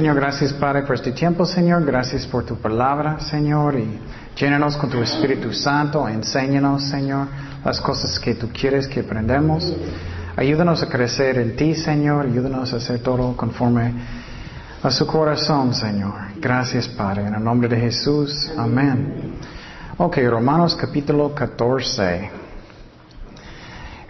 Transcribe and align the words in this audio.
Señor, 0.00 0.16
gracias 0.16 0.54
Padre 0.54 0.84
por 0.84 0.94
este 0.94 1.12
tiempo, 1.12 1.44
Señor. 1.44 1.84
Gracias 1.84 2.26
por 2.26 2.46
tu 2.46 2.56
palabra, 2.56 3.20
Señor. 3.20 3.78
Y 3.78 4.00
llénanos 4.34 4.78
con 4.78 4.88
tu 4.88 4.96
Espíritu 5.02 5.52
Santo. 5.52 6.08
Enséñanos, 6.08 6.84
Señor, 6.84 7.26
las 7.62 7.82
cosas 7.82 8.18
que 8.18 8.34
tú 8.34 8.48
quieres 8.48 8.88
que 8.88 9.00
aprendamos. 9.00 9.70
Ayúdanos 10.36 10.82
a 10.82 10.88
crecer 10.88 11.36
en 11.36 11.54
ti, 11.54 11.74
Señor. 11.74 12.24
Ayúdanos 12.24 12.72
a 12.72 12.76
hacer 12.76 13.00
todo 13.00 13.36
conforme 13.36 13.92
a 14.82 14.90
su 14.90 15.06
corazón, 15.06 15.74
Señor. 15.74 16.14
Gracias, 16.40 16.88
Padre. 16.88 17.26
En 17.26 17.34
el 17.34 17.44
nombre 17.44 17.68
de 17.68 17.76
Jesús. 17.76 18.50
Amén. 18.56 19.34
Ok, 19.98 20.16
Romanos 20.30 20.76
capítulo 20.76 21.34
14. 21.34 22.30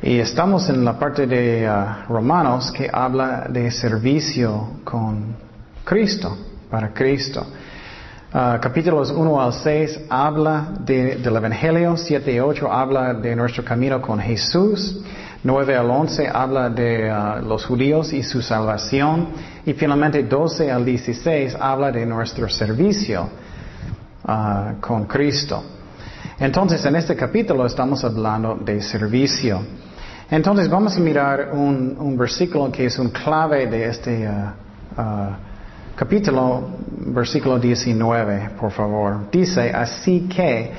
Y 0.03 0.21
estamos 0.21 0.69
en 0.69 0.85
la 0.85 0.97
parte 0.97 1.27
de 1.27 1.69
uh, 1.69 2.13
Romanos 2.13 2.71
que 2.71 2.89
habla 2.93 3.49
de 3.51 3.73
servicio 3.73 4.75
con 4.85 5.50
Cristo, 5.91 6.39
para 6.71 6.95
Cristo. 6.95 7.45
Uh, 8.33 8.61
capítulos 8.61 9.11
1 9.11 9.43
al 9.43 9.53
6 9.53 10.03
habla 10.09 10.69
de, 10.79 11.17
del 11.17 11.35
Evangelio, 11.35 11.97
7 11.97 12.33
y 12.33 12.39
8 12.39 12.73
habla 12.73 13.13
de 13.15 13.35
nuestro 13.35 13.65
camino 13.65 14.01
con 14.01 14.21
Jesús, 14.21 15.01
9 15.43 15.77
al 15.77 15.91
11 15.91 16.29
habla 16.33 16.71
de 16.71 17.11
uh, 17.11 17.45
los 17.45 17.67
judíos 17.67 18.13
y 18.13 18.23
su 18.23 18.41
salvación, 18.41 19.31
y 19.67 19.73
finalmente 19.73 20.23
12 20.23 20.71
al 20.71 20.85
16 20.85 21.57
habla 21.61 21.91
de 21.91 22.07
nuestro 22.07 22.49
servicio 22.49 23.29
con 24.81 25.07
Cristo. 25.07 25.65
Entonces, 26.39 26.85
en 26.85 26.95
este 26.95 27.17
capítulo 27.17 27.67
estamos 27.67 28.05
hablando 28.05 28.55
de 28.55 28.81
servicio. 28.81 29.61
Entonces 30.31 30.71
vamos 30.71 30.97
a 30.97 31.01
mirar 31.01 31.51
un, 31.53 31.97
un 31.99 32.17
versículo 32.17 32.71
que 32.71 32.87
es 32.87 32.97
un 32.97 33.09
clave 33.09 33.67
de 33.67 33.87
este 33.87 34.29
uh, 34.29 35.01
uh, 35.01 35.50
capítulo, 36.01 36.63
versículo 37.13 37.59
19, 37.59 38.53
por 38.59 38.71
favor. 38.71 39.31
Dice, 39.31 39.71
así 39.71 40.27
que 40.35 40.73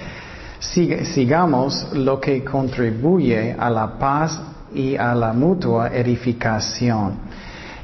sigamos 0.60 1.94
lo 1.94 2.20
que 2.20 2.44
contribuye 2.44 3.56
a 3.56 3.70
la 3.70 4.00
paz 4.00 4.42
y 4.74 4.96
a 4.96 5.14
la 5.14 5.32
mutua 5.32 5.90
edificación. 5.90 7.20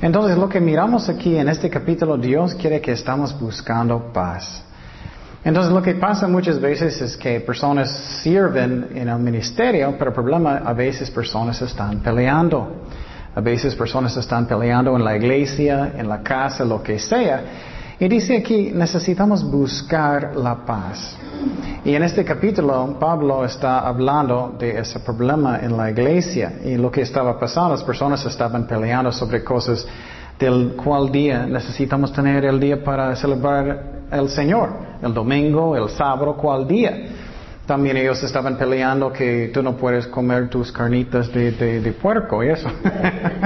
Entonces 0.01 0.35
lo 0.35 0.49
que 0.49 0.59
miramos 0.59 1.09
aquí 1.09 1.37
en 1.37 1.47
este 1.49 1.69
capítulo, 1.69 2.17
Dios 2.17 2.55
quiere 2.55 2.81
que 2.81 2.93
estamos 2.93 3.39
buscando 3.39 4.11
paz. 4.11 4.63
Entonces 5.43 5.71
lo 5.71 5.83
que 5.83 5.93
pasa 5.93 6.27
muchas 6.27 6.59
veces 6.59 6.99
es 6.99 7.15
que 7.15 7.39
personas 7.41 7.91
sirven 8.23 8.87
en 8.95 9.09
el 9.09 9.19
ministerio, 9.19 9.93
pero 9.95 10.09
el 10.09 10.15
problema 10.15 10.63
a 10.65 10.73
veces 10.73 11.11
personas 11.11 11.61
están 11.61 11.99
peleando. 11.99 12.87
A 13.37 13.39
veces 13.39 13.75
personas 13.75 14.17
están 14.17 14.47
peleando 14.47 14.95
en 14.95 15.05
la 15.05 15.15
iglesia, 15.15 15.93
en 15.95 16.09
la 16.09 16.23
casa, 16.23 16.65
lo 16.65 16.81
que 16.81 16.97
sea. 16.97 17.43
Y 17.99 18.07
dice 18.07 18.37
aquí, 18.37 18.71
necesitamos 18.73 19.43
buscar 19.43 20.35
la 20.35 20.65
paz. 20.65 21.15
Y 21.85 21.93
en 21.93 22.01
este 22.01 22.25
capítulo, 22.25 22.97
Pablo 22.99 23.45
está 23.45 23.81
hablando 23.81 24.55
de 24.57 24.79
ese 24.79 24.99
problema 25.01 25.59
en 25.59 25.77
la 25.77 25.91
iglesia 25.91 26.53
y 26.65 26.77
lo 26.77 26.89
que 26.89 27.01
estaba 27.01 27.39
pasando. 27.39 27.75
Las 27.75 27.83
personas 27.83 28.25
estaban 28.25 28.65
peleando 28.65 29.11
sobre 29.11 29.43
cosas 29.43 29.85
del 30.39 30.75
cual 30.75 31.11
día 31.11 31.45
necesitamos 31.45 32.11
tener 32.11 32.43
el 32.43 32.59
día 32.59 32.83
para 32.83 33.15
celebrar 33.15 34.07
el 34.11 34.29
Señor, 34.29 34.69
el 34.99 35.13
domingo, 35.13 35.75
el 35.75 35.89
sábado, 35.89 36.35
cuál 36.35 36.67
día. 36.67 37.05
También 37.67 37.97
ellos 37.97 38.23
estaban 38.23 38.57
peleando 38.57 39.11
que 39.11 39.51
tú 39.53 39.61
no 39.61 39.75
puedes 39.75 40.07
comer 40.07 40.49
tus 40.49 40.71
carnitas 40.71 41.29
de, 41.33 41.51
de, 41.51 41.91
puerco 41.91 42.41
y 42.41 42.47
eso. 42.47 42.69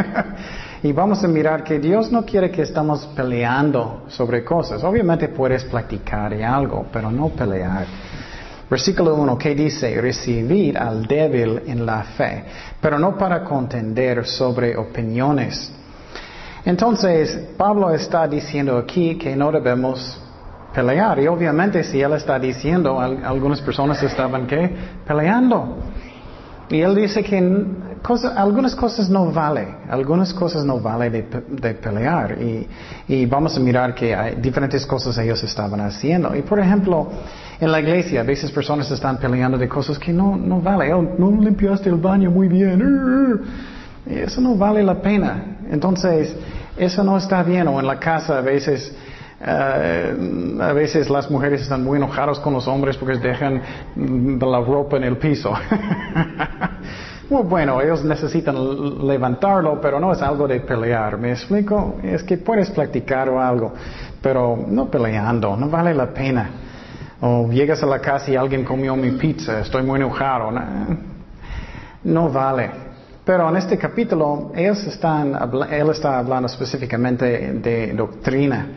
y 0.83 0.91
vamos 0.91 1.23
a 1.23 1.27
mirar 1.27 1.63
que 1.63 1.79
Dios 1.79 2.11
no 2.11 2.23
quiere 2.23 2.51
que 2.51 2.61
estamos 2.61 3.03
peleando 3.15 4.03
sobre 4.09 4.43
cosas. 4.43 4.83
Obviamente 4.83 5.27
puedes 5.29 5.63
platicar 5.65 6.35
algo, 6.35 6.85
pero 6.93 7.09
no 7.09 7.29
pelear. 7.29 7.87
Versículo 8.69 9.15
1, 9.15 9.37
que 9.39 9.55
dice, 9.55 9.99
recibir 9.99 10.77
al 10.77 11.07
débil 11.07 11.63
en 11.65 11.83
la 11.83 12.03
fe, 12.03 12.45
pero 12.79 12.99
no 12.99 13.17
para 13.17 13.43
contender 13.43 14.27
sobre 14.27 14.77
opiniones. 14.77 15.73
Entonces, 16.63 17.49
Pablo 17.57 17.89
está 17.89 18.27
diciendo 18.27 18.77
aquí 18.77 19.17
que 19.17 19.35
no 19.35 19.51
debemos 19.51 20.21
pelear. 20.73 21.19
Y 21.19 21.27
obviamente 21.27 21.83
si 21.83 22.01
él 22.01 22.13
está 22.13 22.39
diciendo, 22.39 22.99
algunas 22.99 23.61
personas 23.61 24.01
estaban 24.03 24.47
que 24.47 24.69
peleando. 25.05 25.77
Y 26.71 26.79
él 26.79 26.95
dice 26.95 27.21
que 27.21 27.37
algunas 28.37 28.75
cosas 28.75 29.09
no 29.09 29.29
vale, 29.29 29.67
algunas 29.89 30.33
cosas 30.33 30.63
no 30.63 30.79
vale 30.79 31.09
de, 31.09 31.73
pelear. 31.73 32.37
Y, 33.07 33.25
vamos 33.25 33.57
a 33.57 33.59
mirar 33.59 33.93
que 33.93 34.15
hay 34.15 34.35
diferentes 34.35 34.85
cosas 34.85 35.17
ellos 35.17 35.43
estaban 35.43 35.81
haciendo. 35.81 36.33
Y 36.33 36.41
por 36.43 36.61
ejemplo, 36.61 37.09
en 37.59 37.71
la 37.71 37.79
iglesia 37.81 38.21
a 38.21 38.23
veces 38.23 38.51
personas 38.51 38.89
están 38.89 39.17
peleando 39.17 39.57
de 39.57 39.67
cosas 39.67 39.99
que 39.99 40.13
no, 40.13 40.37
no 40.37 40.61
vale. 40.61 40.93
Oh, 40.93 41.01
no 41.01 41.29
limpiaste 41.41 41.89
el 41.89 41.95
baño 41.95 42.31
muy 42.31 42.47
bien. 42.47 43.41
Y 44.05 44.13
eso 44.19 44.39
no 44.39 44.55
vale 44.55 44.81
la 44.81 45.01
pena. 45.01 45.57
Entonces, 45.69 46.33
eso 46.77 47.03
no 47.03 47.17
está 47.17 47.43
bien. 47.43 47.67
O 47.67 47.81
en 47.81 47.87
la 47.87 47.99
casa 47.99 48.37
a 48.37 48.41
veces 48.41 48.95
eh, 49.43 50.57
a 50.61 50.73
veces 50.73 51.09
las 51.09 51.29
mujeres 51.31 51.61
están 51.61 51.83
muy 51.83 51.97
enojadas 51.97 52.39
con 52.39 52.53
los 52.53 52.67
hombres 52.67 52.95
porque 52.95 53.17
dejan 53.17 53.59
la 53.95 54.59
ropa 54.59 54.97
en 54.97 55.03
el 55.03 55.17
piso. 55.17 55.51
bueno, 57.29 57.81
ellos 57.81 58.03
necesitan 58.03 59.07
levantarlo, 59.07 59.81
pero 59.81 59.99
no 59.99 60.11
es 60.11 60.21
algo 60.21 60.47
de 60.47 60.59
pelear. 60.59 61.17
¿Me 61.17 61.31
explico? 61.31 61.95
Es 62.03 62.21
que 62.21 62.37
puedes 62.37 62.69
practicar 62.69 63.29
o 63.29 63.41
algo, 63.41 63.73
pero 64.21 64.63
no 64.67 64.89
peleando, 64.91 65.57
no 65.57 65.69
vale 65.69 65.95
la 65.95 66.13
pena. 66.13 66.49
O 67.21 67.49
llegas 67.49 67.81
a 67.81 67.87
la 67.87 67.99
casa 67.99 68.29
y 68.29 68.35
alguien 68.35 68.63
comió 68.63 68.95
mi 68.95 69.11
pizza, 69.11 69.61
estoy 69.61 69.81
muy 69.81 69.99
enojado. 69.99 70.51
No, 72.03 72.29
vale. 72.29 72.69
Pero 73.23 73.49
en 73.49 73.57
este 73.57 73.77
capítulo, 73.77 74.51
ellos 74.55 74.83
están, 74.85 75.35
él 75.71 75.89
está 75.89 76.19
hablando 76.19 76.47
específicamente 76.47 77.53
de 77.53 77.93
doctrina 77.93 78.67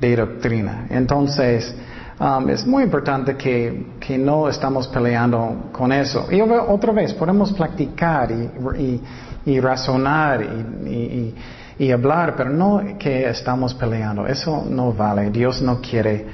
de 0.00 0.16
doctrina. 0.16 0.86
Entonces, 0.90 1.74
um, 2.20 2.48
es 2.48 2.66
muy 2.66 2.84
importante 2.84 3.36
que, 3.36 3.94
que, 4.00 4.16
no 4.16 4.48
estamos 4.48 4.88
peleando 4.88 5.70
con 5.72 5.92
eso. 5.92 6.26
Y 6.30 6.40
otra 6.40 6.92
vez, 6.92 7.12
podemos 7.14 7.52
practicar 7.52 8.30
y, 8.30 9.00
y, 9.46 9.60
razonar 9.60 10.42
y, 10.42 11.34
y, 11.78 11.90
hablar, 11.90 12.34
pero 12.36 12.50
no 12.50 12.82
que 12.98 13.28
estamos 13.28 13.74
peleando. 13.74 14.26
Eso 14.26 14.64
no 14.68 14.92
vale. 14.92 15.30
Dios 15.30 15.62
no 15.62 15.80
quiere 15.80 16.26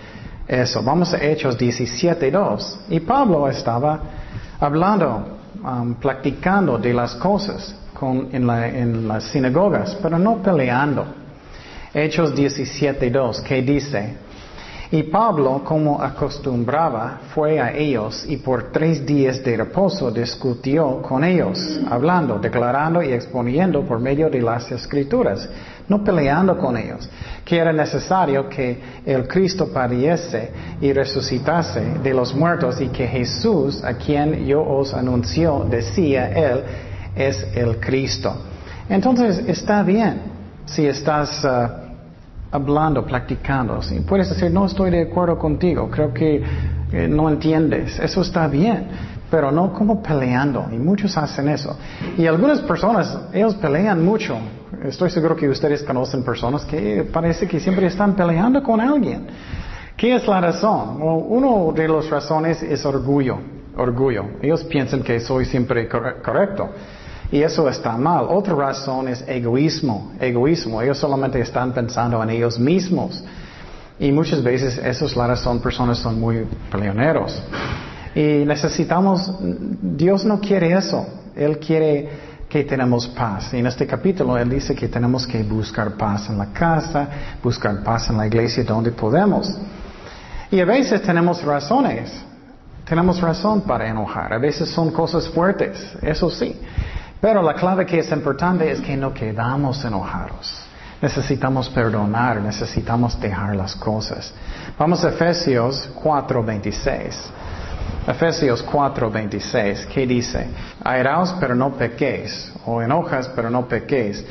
eso. 0.46 0.82
Vamos 0.82 1.14
a 1.14 1.22
Hechos 1.22 1.58
17.2. 1.58 2.76
Y 2.90 3.00
Pablo 3.00 3.48
estaba 3.48 4.00
hablando, 4.60 5.38
um, 5.62 5.94
practicando 5.94 6.78
de 6.78 6.92
las 6.92 7.14
cosas 7.14 7.74
con, 7.94 8.28
en, 8.32 8.46
la, 8.46 8.68
en 8.68 9.08
las 9.08 9.24
sinagogas, 9.24 9.96
pero 10.02 10.18
no 10.18 10.42
peleando. 10.42 11.23
Hechos 11.94 12.34
17.2, 12.34 13.42
que 13.42 13.62
dice, 13.62 14.16
y 14.90 15.04
Pablo, 15.04 15.62
como 15.64 16.00
acostumbraba, 16.00 17.20
fue 17.34 17.60
a 17.60 17.72
ellos 17.72 18.24
y 18.28 18.36
por 18.36 18.70
tres 18.70 19.04
días 19.04 19.42
de 19.42 19.56
reposo 19.56 20.10
discutió 20.10 21.00
con 21.02 21.24
ellos, 21.24 21.80
hablando, 21.90 22.38
declarando 22.38 23.02
y 23.02 23.12
exponiendo 23.12 23.82
por 23.82 23.98
medio 23.98 24.28
de 24.28 24.42
las 24.42 24.70
escrituras, 24.70 25.48
no 25.88 26.04
peleando 26.04 26.58
con 26.58 26.76
ellos, 26.76 27.08
que 27.44 27.58
era 27.58 27.72
necesario 27.72 28.48
que 28.48 28.78
el 29.06 29.26
Cristo 29.26 29.72
pariese 29.72 30.50
y 30.80 30.92
resucitase 30.92 31.80
de 32.02 32.14
los 32.14 32.34
muertos 32.34 32.80
y 32.80 32.88
que 32.88 33.06
Jesús, 33.06 33.82
a 33.82 33.94
quien 33.94 34.46
yo 34.46 34.62
os 34.62 34.94
anunció, 34.94 35.64
decía 35.68 36.28
él, 36.30 36.62
es 37.16 37.46
el 37.54 37.80
Cristo. 37.80 38.34
Entonces 38.88 39.42
está 39.48 39.82
bien 39.82 40.22
si 40.66 40.86
estás... 40.86 41.44
Uh, 41.44 41.83
hablando, 42.54 43.04
practicando. 43.04 43.82
¿sí? 43.82 44.00
Puedes 44.00 44.28
decir, 44.28 44.50
no 44.50 44.66
estoy 44.66 44.90
de 44.90 45.02
acuerdo 45.02 45.36
contigo, 45.36 45.90
creo 45.90 46.14
que 46.14 46.42
eh, 46.92 47.08
no 47.08 47.28
entiendes. 47.28 47.98
Eso 47.98 48.22
está 48.22 48.46
bien, 48.46 48.86
pero 49.30 49.50
no 49.50 49.72
como 49.72 50.00
peleando. 50.00 50.68
Y 50.70 50.76
muchos 50.76 51.16
hacen 51.18 51.48
eso. 51.48 51.76
Y 52.16 52.26
algunas 52.26 52.60
personas, 52.60 53.18
ellos 53.32 53.56
pelean 53.56 54.04
mucho. 54.04 54.36
Estoy 54.84 55.10
seguro 55.10 55.34
que 55.34 55.48
ustedes 55.48 55.82
conocen 55.82 56.22
personas 56.22 56.64
que 56.64 57.04
parece 57.12 57.48
que 57.48 57.58
siempre 57.58 57.86
están 57.86 58.14
peleando 58.14 58.62
con 58.62 58.80
alguien. 58.80 59.26
¿Qué 59.96 60.14
es 60.14 60.26
la 60.26 60.40
razón? 60.40 61.00
uno 61.00 61.72
de 61.74 61.88
las 61.88 62.08
razones 62.08 62.62
es 62.62 62.84
orgullo. 62.84 63.38
Orgullo. 63.76 64.24
Ellos 64.40 64.62
piensan 64.64 65.02
que 65.02 65.18
soy 65.18 65.44
siempre 65.44 65.88
correcto. 65.88 66.70
Y 67.30 67.42
eso 67.42 67.68
está 67.68 67.96
mal. 67.96 68.26
Otra 68.28 68.54
razón 68.54 69.08
es 69.08 69.24
egoísmo. 69.26 70.12
Egoísmo. 70.20 70.80
Ellos 70.82 70.98
solamente 70.98 71.40
están 71.40 71.72
pensando 71.72 72.22
en 72.22 72.30
ellos 72.30 72.58
mismos. 72.58 73.24
Y 73.98 74.12
muchas 74.12 74.42
veces 74.42 74.78
eso 74.78 75.06
es 75.06 75.16
la. 75.16 75.34
Personas 75.62 75.98
son 75.98 76.20
muy 76.20 76.46
peleoneros. 76.70 77.42
Y 78.14 78.44
necesitamos, 78.44 79.32
Dios 79.40 80.24
no 80.24 80.40
quiere 80.40 80.72
eso. 80.72 81.06
Él 81.34 81.58
quiere 81.58 82.08
que 82.48 82.62
tenemos 82.62 83.08
paz. 83.08 83.52
Y 83.52 83.58
en 83.58 83.66
este 83.66 83.86
capítulo 83.86 84.38
Él 84.38 84.48
dice 84.48 84.74
que 84.74 84.86
tenemos 84.86 85.26
que 85.26 85.42
buscar 85.42 85.96
paz 85.96 86.28
en 86.30 86.38
la 86.38 86.52
casa, 86.52 87.08
buscar 87.42 87.82
paz 87.82 88.10
en 88.10 88.16
la 88.16 88.26
iglesia 88.26 88.62
donde 88.62 88.92
podemos. 88.92 89.52
Y 90.52 90.60
a 90.60 90.64
veces 90.64 91.02
tenemos 91.02 91.42
razones. 91.42 92.12
Tenemos 92.84 93.20
razón 93.20 93.62
para 93.62 93.88
enojar. 93.88 94.32
A 94.32 94.38
veces 94.38 94.68
son 94.68 94.92
cosas 94.92 95.28
fuertes, 95.28 95.96
eso 96.02 96.30
sí. 96.30 96.54
Pero 97.24 97.40
la 97.40 97.54
clave 97.54 97.86
que 97.86 98.00
es 98.00 98.12
importante 98.12 98.70
es 98.70 98.82
que 98.82 98.98
no 98.98 99.14
quedamos 99.14 99.82
enojados. 99.82 100.60
Necesitamos 101.00 101.70
perdonar, 101.70 102.38
necesitamos 102.42 103.18
dejar 103.18 103.56
las 103.56 103.74
cosas. 103.76 104.30
Vamos 104.78 105.02
a 105.06 105.08
Efesios 105.08 105.88
4:26. 105.94 107.14
Efesios 108.06 108.62
4:26, 108.62 109.86
¿qué 109.86 110.06
dice? 110.06 110.48
Airaos 110.84 111.34
pero 111.40 111.54
no 111.54 111.72
pequéis, 111.72 112.52
o 112.66 112.82
enojas 112.82 113.26
pero 113.34 113.48
no 113.48 113.66
pequéis, 113.66 114.22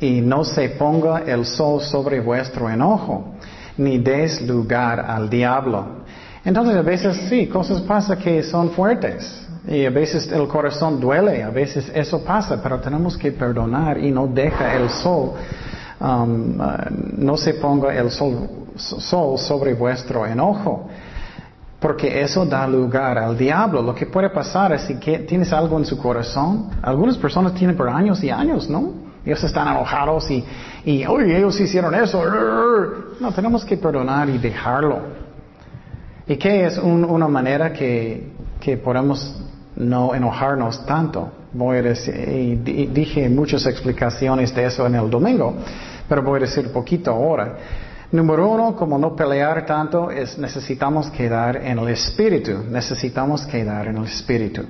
y 0.00 0.22
no 0.22 0.42
se 0.42 0.70
ponga 0.70 1.24
el 1.26 1.44
sol 1.44 1.82
sobre 1.82 2.18
vuestro 2.20 2.70
enojo, 2.70 3.34
ni 3.76 3.98
des 3.98 4.40
lugar 4.40 5.00
al 5.00 5.28
diablo. 5.28 6.06
Entonces 6.42 6.76
a 6.76 6.82
veces 6.82 7.14
sí, 7.28 7.46
cosas 7.46 7.82
pasan 7.82 8.16
que 8.16 8.42
son 8.42 8.70
fuertes, 8.70 9.42
y 9.68 9.86
a 9.86 9.90
veces 9.90 10.30
el 10.32 10.48
corazón 10.48 11.00
duele, 11.00 11.42
a 11.42 11.50
veces 11.50 11.90
eso 11.94 12.24
pasa, 12.24 12.60
pero 12.62 12.80
tenemos 12.80 13.16
que 13.16 13.32
perdonar 13.32 13.98
y 13.98 14.10
no 14.10 14.26
deja 14.26 14.74
el 14.74 14.90
sol 14.90 15.34
Um, 16.02 16.60
uh, 16.60 16.74
no 17.16 17.36
se 17.36 17.54
ponga 17.54 17.94
el 17.94 18.10
sol, 18.10 18.48
sobre 18.74 19.74
vuestro 19.74 20.26
enojo, 20.26 20.88
porque 21.78 22.20
eso 22.20 22.44
da 22.44 22.66
lugar 22.66 23.18
al 23.18 23.38
diablo. 23.38 23.80
Lo 23.82 23.94
que 23.94 24.06
puede 24.06 24.28
pasar 24.30 24.72
es 24.72 24.82
que 24.98 25.20
tienes 25.20 25.52
algo 25.52 25.78
en 25.78 25.84
su 25.84 25.96
corazón. 25.96 26.70
Algunas 26.82 27.16
personas 27.18 27.54
tienen 27.54 27.76
por 27.76 27.88
años 27.88 28.22
y 28.24 28.30
años, 28.30 28.68
¿no? 28.68 28.94
Ellos 29.24 29.44
están 29.44 29.68
enojados 29.68 30.28
y, 30.28 30.44
y 30.84 31.06
oye, 31.06 31.38
ellos 31.38 31.60
hicieron 31.60 31.94
eso. 31.94 32.20
No, 33.20 33.32
tenemos 33.32 33.64
que 33.64 33.76
perdonar 33.76 34.28
y 34.28 34.38
dejarlo. 34.38 35.02
¿Y 36.26 36.36
qué 36.36 36.66
es 36.66 36.78
una 36.78 37.28
manera 37.28 37.72
que, 37.72 38.32
que 38.58 38.76
podemos 38.76 39.40
no 39.76 40.14
enojarnos 40.14 40.84
tanto? 40.86 41.30
Voy 41.52 41.78
a 41.78 41.82
decir, 41.82 42.14
y 42.28 42.86
dije 42.86 43.28
muchas 43.28 43.66
explicaciones 43.66 44.54
de 44.54 44.64
eso 44.64 44.86
en 44.86 44.94
el 44.94 45.10
domingo 45.10 45.56
pero 46.12 46.22
voy 46.22 46.36
a 46.36 46.40
decir 46.40 46.70
poquito 46.70 47.10
ahora. 47.10 47.56
Número 48.10 48.46
uno, 48.46 48.76
como 48.76 48.98
no 48.98 49.16
pelear 49.16 49.64
tanto, 49.64 50.10
es 50.10 50.36
necesitamos 50.36 51.08
quedar 51.10 51.56
en 51.56 51.78
el 51.78 51.88
espíritu. 51.88 52.64
Necesitamos 52.68 53.46
quedar 53.46 53.88
en 53.88 53.96
el 53.96 54.04
espíritu. 54.04 54.62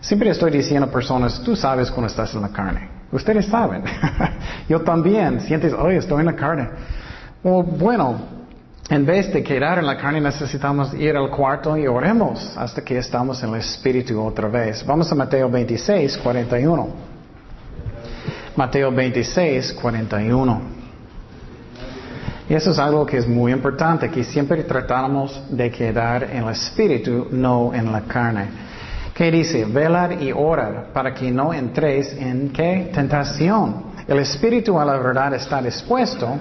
Siempre 0.00 0.30
estoy 0.30 0.50
diciendo 0.50 0.86
a 0.86 0.90
personas, 0.90 1.40
tú 1.42 1.54
sabes 1.54 1.88
cuando 1.92 2.08
estás 2.08 2.34
en 2.34 2.42
la 2.42 2.48
carne. 2.48 2.88
Ustedes 3.12 3.46
saben. 3.46 3.84
Yo 4.68 4.80
también. 4.80 5.40
Sientes, 5.42 5.72
oye, 5.72 5.98
estoy 5.98 6.18
en 6.20 6.26
la 6.26 6.34
carne. 6.34 6.68
bueno, 7.44 8.18
en 8.88 9.04
vez 9.04 9.32
de 9.32 9.42
quedar 9.42 9.78
en 9.78 9.86
la 9.86 9.96
carne, 9.96 10.20
necesitamos 10.20 10.94
ir 10.94 11.16
al 11.16 11.28
cuarto 11.28 11.76
y 11.76 11.88
oremos 11.88 12.56
hasta 12.56 12.82
que 12.82 12.98
estamos 12.98 13.42
en 13.42 13.50
el 13.50 13.60
espíritu 13.60 14.22
otra 14.22 14.46
vez. 14.48 14.86
Vamos 14.86 15.10
a 15.10 15.14
Mateo 15.16 15.50
26, 15.50 16.18
41. 16.18 16.88
Mateo 18.54 18.92
26, 18.92 19.72
41. 19.72 20.62
Y 22.48 22.54
eso 22.54 22.70
es 22.70 22.78
algo 22.78 23.04
que 23.04 23.16
es 23.16 23.26
muy 23.26 23.50
importante, 23.50 24.08
que 24.08 24.22
siempre 24.22 24.62
tratamos 24.62 25.42
de 25.50 25.68
quedar 25.68 26.22
en 26.22 26.44
el 26.44 26.50
espíritu, 26.50 27.26
no 27.32 27.74
en 27.74 27.90
la 27.90 28.02
carne. 28.02 28.46
¿Qué 29.12 29.32
dice? 29.32 29.64
Velar 29.64 30.22
y 30.22 30.30
orar 30.30 30.90
para 30.92 31.12
que 31.12 31.28
no 31.32 31.52
entréis 31.52 32.12
en 32.12 32.50
qué? 32.50 32.92
Tentación. 32.94 33.86
El 34.06 34.20
espíritu 34.20 34.78
a 34.78 34.84
la 34.84 34.96
verdad 34.96 35.34
está 35.34 35.60
dispuesto, 35.60 36.38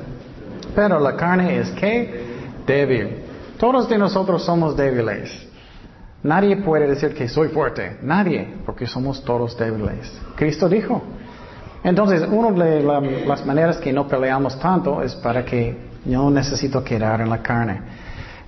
pero 0.76 1.00
la 1.00 1.16
carne 1.16 1.58
es 1.58 1.72
qué? 1.72 2.35
Débil. 2.66 3.24
Todos 3.58 3.88
de 3.88 3.98
nosotros 3.98 4.44
somos 4.44 4.76
débiles. 4.76 5.48
Nadie 6.24 6.58
puede 6.58 6.88
decir 6.88 7.14
que 7.14 7.28
soy 7.28 7.50
fuerte. 7.50 7.98
Nadie, 8.02 8.56
porque 8.66 8.88
somos 8.88 9.24
todos 9.24 9.58
débiles. 9.58 10.12
Cristo 10.36 10.68
dijo, 10.68 11.02
entonces, 11.84 12.28
una 12.28 12.50
de 12.66 12.82
las 12.82 13.46
maneras 13.46 13.78
que 13.78 13.94
no 13.94 14.08
peleamos 14.08 14.60
tanto 14.60 15.04
es 15.04 15.14
para 15.16 15.46
que 15.46 15.78
yo 16.04 16.32
necesito 16.32 16.84
quedar 16.84 17.22
en 17.22 17.30
la 17.30 17.44
carne. 17.44 17.80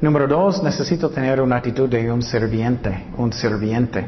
Número 0.02 0.28
dos, 0.28 0.64
necesito 0.64 1.10
tener 1.10 1.40
una 1.40 1.58
actitud 1.58 1.88
de 1.88 2.12
un 2.12 2.24
serviente, 2.24 3.06
un 3.16 3.32
serviente. 3.32 4.06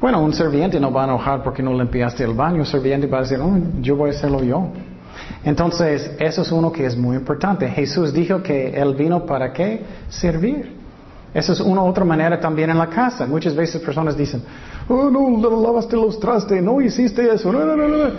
Bueno, 0.00 0.22
un 0.22 0.32
serviente 0.32 0.78
no 0.78 0.92
va 0.92 1.02
a 1.02 1.04
enojar 1.06 1.42
porque 1.42 1.64
no 1.64 1.72
limpiaste 1.72 2.22
el 2.22 2.34
baño, 2.34 2.58
un 2.58 2.66
serviente 2.66 3.08
va 3.08 3.18
a 3.18 3.20
decir, 3.22 3.40
oh, 3.40 3.56
yo 3.80 3.96
voy 3.96 4.10
a 4.10 4.12
hacerlo 4.12 4.42
yo. 4.44 4.68
Entonces, 5.44 6.12
eso 6.18 6.42
es 6.42 6.52
uno 6.52 6.72
que 6.72 6.86
es 6.86 6.96
muy 6.96 7.16
importante. 7.16 7.68
Jesús 7.68 8.12
dijo 8.12 8.42
que 8.42 8.68
Él 8.70 8.94
vino 8.94 9.24
para 9.24 9.52
qué? 9.52 9.84
Servir. 10.08 10.84
Esa 11.34 11.52
es 11.52 11.60
una 11.60 11.82
otra 11.82 12.04
manera 12.04 12.38
también 12.38 12.70
en 12.70 12.78
la 12.78 12.86
casa. 12.86 13.26
Muchas 13.26 13.56
veces 13.56 13.82
personas 13.82 14.16
dicen, 14.16 14.42
oh 14.88 15.10
no, 15.10 15.60
lavaste 15.60 15.96
los 15.96 16.18
trastes, 16.20 16.62
no 16.62 16.80
hiciste 16.80 17.28
eso, 17.32 17.52
no, 17.52 17.64
no, 17.64 17.76
no, 17.76 17.88
no. 17.88 18.10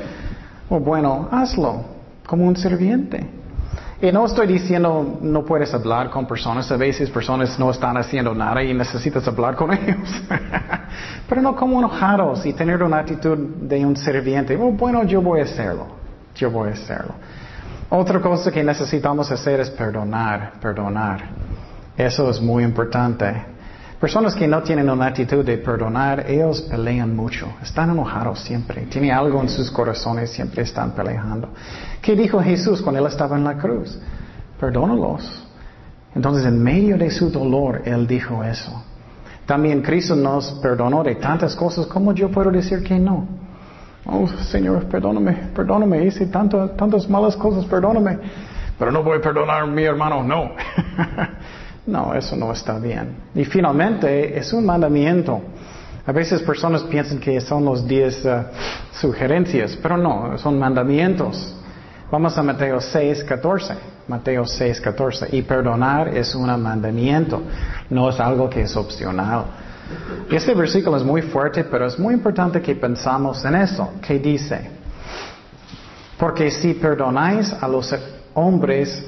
O 0.69 0.80
bueno, 0.80 1.30
hazlo 1.31 1.86
como 2.25 2.45
un 2.45 2.57
serviente. 2.57 3.25
Y 4.01 4.12
no 4.12 4.25
estoy 4.25 4.47
diciendo 4.47 5.19
no 5.21 5.45
puedes 5.45 5.74
hablar 5.74 6.09
con 6.09 6.27
personas, 6.27 6.69
a 6.69 6.75
veces 6.75 7.09
personas 7.09 7.57
no 7.57 7.71
están 7.71 7.95
haciendo 7.95 8.36
nada 8.36 8.62
y 8.62 8.74
necesitas 8.74 9.25
hablar 9.25 9.56
con 9.56 9.71
ellos. 9.74 10.09
Pero 11.30 11.42
no 11.42 11.56
como 11.56 11.80
enojados 11.80 12.45
y 12.45 12.51
tener 12.51 12.83
una 12.83 13.00
actitud 13.00 13.38
de 13.38 13.86
un 13.86 13.95
serviente. 13.95 14.57
Oh, 14.57 14.71
bueno, 14.71 15.03
yo 15.06 15.21
voy 15.21 15.39
a 15.39 15.44
hacerlo, 15.44 15.88
yo 16.36 16.52
voy 16.52 16.70
a 16.70 16.74
hacerlo. 16.74 17.14
Otra 17.90 18.20
cosa 18.20 18.52
que 18.52 18.64
necesitamos 18.64 19.32
hacer 19.32 19.60
es 19.60 19.70
perdonar, 19.70 20.54
perdonar. 20.60 21.24
Eso 21.98 22.30
es 22.30 22.42
muy 22.42 22.64
importante. 22.64 23.56
Personas 24.00 24.36
que 24.36 24.48
no 24.48 24.62
tienen 24.62 24.90
una 24.90 25.08
actitud 25.08 25.46
de 25.46 25.58
perdonar, 25.58 26.30
ellos 26.30 26.62
pelean 26.62 27.16
mucho, 27.16 27.48
están 27.64 27.92
enojados 27.92 28.42
siempre, 28.42 28.82
tienen 28.88 29.12
algo 29.12 29.42
en 29.42 29.48
sus 29.48 29.72
corazones, 29.72 30.32
siempre 30.32 30.64
están 30.64 30.92
peleando. 30.92 31.50
¿Qué 32.02 32.16
dijo 32.16 32.42
Jesús 32.42 32.81
cuando 32.81 33.00
Él 33.00 33.07
estaba 33.07 33.38
en 33.38 33.45
la 33.45 33.57
cruz? 33.57 33.98
Perdónalos. 34.59 35.48
Entonces, 36.14 36.45
en 36.45 36.62
medio 36.62 36.98
de 36.98 37.09
su 37.09 37.30
dolor, 37.30 37.81
Él 37.86 38.06
dijo 38.06 38.44
eso. 38.44 38.83
También 39.45 39.81
Cristo 39.81 40.16
nos 40.16 40.52
perdonó 40.62 41.04
de 41.04 41.16
tantas 41.16 41.56
cosas, 41.56 41.86
como 41.86 42.14
yo 42.14 42.30
puedo 42.30 42.52
decir 42.52 42.83
que 42.83 43.00
no? 43.00 43.44
Oh, 44.06 44.28
Señor, 44.28 44.85
perdóname, 44.85 45.50
perdóname, 45.56 46.06
hice 46.06 46.28
tantas 46.28 47.09
malas 47.09 47.35
cosas, 47.35 47.66
perdóname. 47.66 48.19
Pero 48.78 48.92
no 48.92 49.04
voy 49.04 49.18
a 49.18 49.21
perdonar 49.21 49.64
a 49.64 49.66
mi 49.66 49.83
hermano, 49.83 50.24
no. 50.24 50.52
No, 51.88 52.16
eso 52.16 52.35
no 52.35 52.52
está 52.52 52.80
bien. 52.80 53.16
Y 53.35 53.45
finalmente, 53.45 54.38
es 54.38 54.52
un 54.54 54.66
mandamiento. 54.66 55.40
A 56.07 56.12
veces 56.12 56.42
personas 56.42 56.83
piensan 56.83 57.19
que 57.19 57.40
son 57.42 57.66
los 57.66 57.88
diez 57.88 58.26
uh, 58.26 58.45
sugerencias, 58.92 59.78
pero 59.81 59.97
no, 59.97 60.38
son 60.38 60.57
mandamientos. 60.57 61.56
Vamos 62.12 62.38
a 62.38 62.44
Mateo 62.44 62.81
6, 62.81 63.24
14. 63.24 63.76
Mateo 64.07 64.45
6, 64.45 64.81
14. 64.81 65.35
Y 65.35 65.44
perdonar 65.44 66.09
es 66.09 66.33
un 66.33 66.47
mandamiento, 66.62 67.42
no 67.90 68.09
es 68.09 68.19
algo 68.19 68.50
que 68.50 68.62
es 68.62 68.76
opcional. 68.76 69.45
Este 70.30 70.54
versículo 70.54 70.97
es 70.97 71.04
muy 71.04 71.21
fuerte, 71.21 71.63
pero 71.63 71.85
es 71.85 71.97
muy 71.99 72.13
importante 72.13 72.61
que 72.61 72.75
pensamos 72.75 73.44
en 73.45 73.56
eso. 73.56 73.94
¿Qué 74.01 74.19
dice? 74.19 74.69
Porque 76.18 76.49
si 76.49 76.73
perdonáis 76.73 77.54
a 77.54 77.68
los 77.68 77.94
hombres 78.33 79.06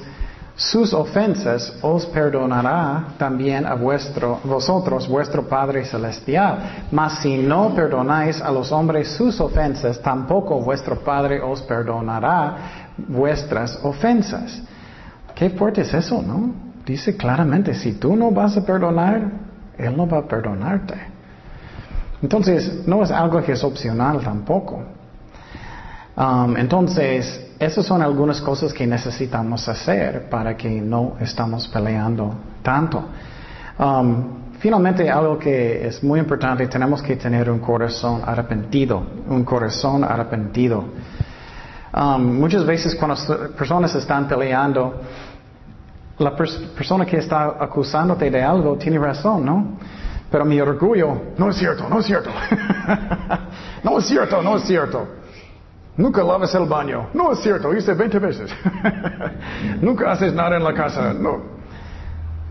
sus 0.57 0.91
ofensas 0.91 1.77
os 1.84 2.07
perdonará 2.07 3.10
también 3.19 3.63
a 3.67 3.75
vuestro, 3.75 4.39
vosotros, 4.43 5.07
vuestro 5.07 5.48
Padre 5.48 5.86
Celestial. 5.86 6.88
Mas 6.91 7.19
si 7.19 7.38
no 7.38 7.75
perdonáis 7.75 8.41
a 8.41 8.51
los 8.51 8.72
hombres 8.72 9.07
sus 9.10 9.39
ofensas, 9.39 10.01
tampoco 10.01 10.60
vuestro 10.60 11.00
Padre 11.00 11.39
os 11.41 11.62
perdonará 11.62 12.96
vuestras 12.98 13.79
ofensas. 13.84 14.63
Qué 15.36 15.51
fuerte 15.51 15.81
es 15.81 15.93
eso, 15.93 16.24
¿no? 16.24 16.51
Dice 16.84 17.15
claramente, 17.15 17.75
si 17.75 17.93
tú 17.93 18.15
no 18.15 18.31
vas 18.31 18.57
a 18.57 18.65
perdonar, 18.65 19.47
Él 19.77 19.96
no 19.96 20.07
va 20.07 20.19
a 20.19 20.27
perdonarte. 20.27 20.96
Entonces, 22.22 22.88
no 22.88 23.03
es 23.03 23.12
algo 23.12 23.41
que 23.43 23.51
es 23.51 23.63
opcional 23.63 24.22
tampoco. 24.22 24.84
Um, 26.15 26.57
entonces, 26.57 27.48
esas 27.60 27.86
son 27.86 28.01
algunas 28.01 28.41
cosas 28.41 28.74
que 28.74 28.88
necesitamos 28.88 29.67
hacer 29.67 30.29
para 30.29 30.57
que 30.57 30.81
no 30.81 31.15
estamos 31.19 31.67
peleando 31.67 32.34
tanto. 32.63 33.05
Um, 33.77 34.53
finalmente, 34.57 35.10
algo 35.10 35.38
que 35.38 35.88
es 35.88 36.03
muy 36.03 36.19
importante, 36.19 36.65
tenemos 36.67 37.03
que 37.03 37.17
tener 37.17 37.51
un 37.51 37.60
corazón 37.60 38.22
arrepentido, 38.25 39.03
un 39.29 39.43
corazón 39.43 40.03
arrepentido. 40.03 40.86
Um, 41.93 42.39
muchas 42.39 42.65
veces 42.65 42.96
cuando 42.96 43.15
personas 43.55 43.93
están 43.93 44.27
peleando, 44.27 45.01
la 46.20 46.36
persona 46.36 47.06
que 47.06 47.18
está 47.18 47.58
acusándote 47.60 48.30
de 48.32 48.42
algo 48.42 48.76
tiene 48.78 48.98
razón, 48.98 49.46
¿no? 49.46 49.78
Pero 50.32 50.46
mi 50.46 50.60
orgullo, 50.60 51.22
no 51.38 51.50
es 51.50 51.58
cierto, 51.58 51.88
no 51.88 52.00
es 52.00 52.06
cierto. 52.06 52.30
no 53.84 54.00
es 54.00 54.06
cierto, 54.06 54.42
no 54.42 54.58
es 54.58 54.64
cierto. 54.64 55.08
Nunca 55.96 56.24
laves 56.24 56.54
el 56.54 56.66
baño. 56.66 57.08
No 57.14 57.32
es 57.32 57.40
cierto, 57.40 57.74
hice 57.74 57.94
20 57.94 58.20
veces. 58.20 58.52
Nunca 59.82 60.12
haces 60.12 60.34
nada 60.34 60.58
en 60.58 60.64
la 60.64 60.74
casa. 60.74 61.14
No. 61.14 61.42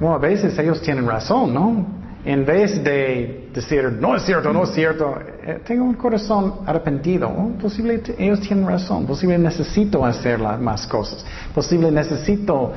Bueno, 0.00 0.16
a 0.16 0.18
veces 0.18 0.58
ellos 0.58 0.80
tienen 0.80 1.06
razón, 1.06 1.52
¿no? 1.52 1.86
En 2.24 2.44
vez 2.44 2.82
de 2.82 3.50
decir, 3.54 3.84
no 4.00 4.16
es 4.16 4.22
cierto, 4.22 4.52
no 4.52 4.64
es 4.64 4.70
cierto, 4.70 5.16
eh, 5.44 5.60
tengo 5.64 5.84
un 5.84 5.94
corazón 5.94 6.54
arrepentido. 6.66 7.28
Oh, 7.28 7.50
posible 7.56 8.02
ellos 8.18 8.40
tienen 8.40 8.66
razón. 8.66 9.06
Posible 9.06 9.38
necesito 9.38 10.04
hacer 10.04 10.40
más 10.40 10.86
cosas. 10.88 11.24
Posible 11.54 11.90
necesito 11.92 12.72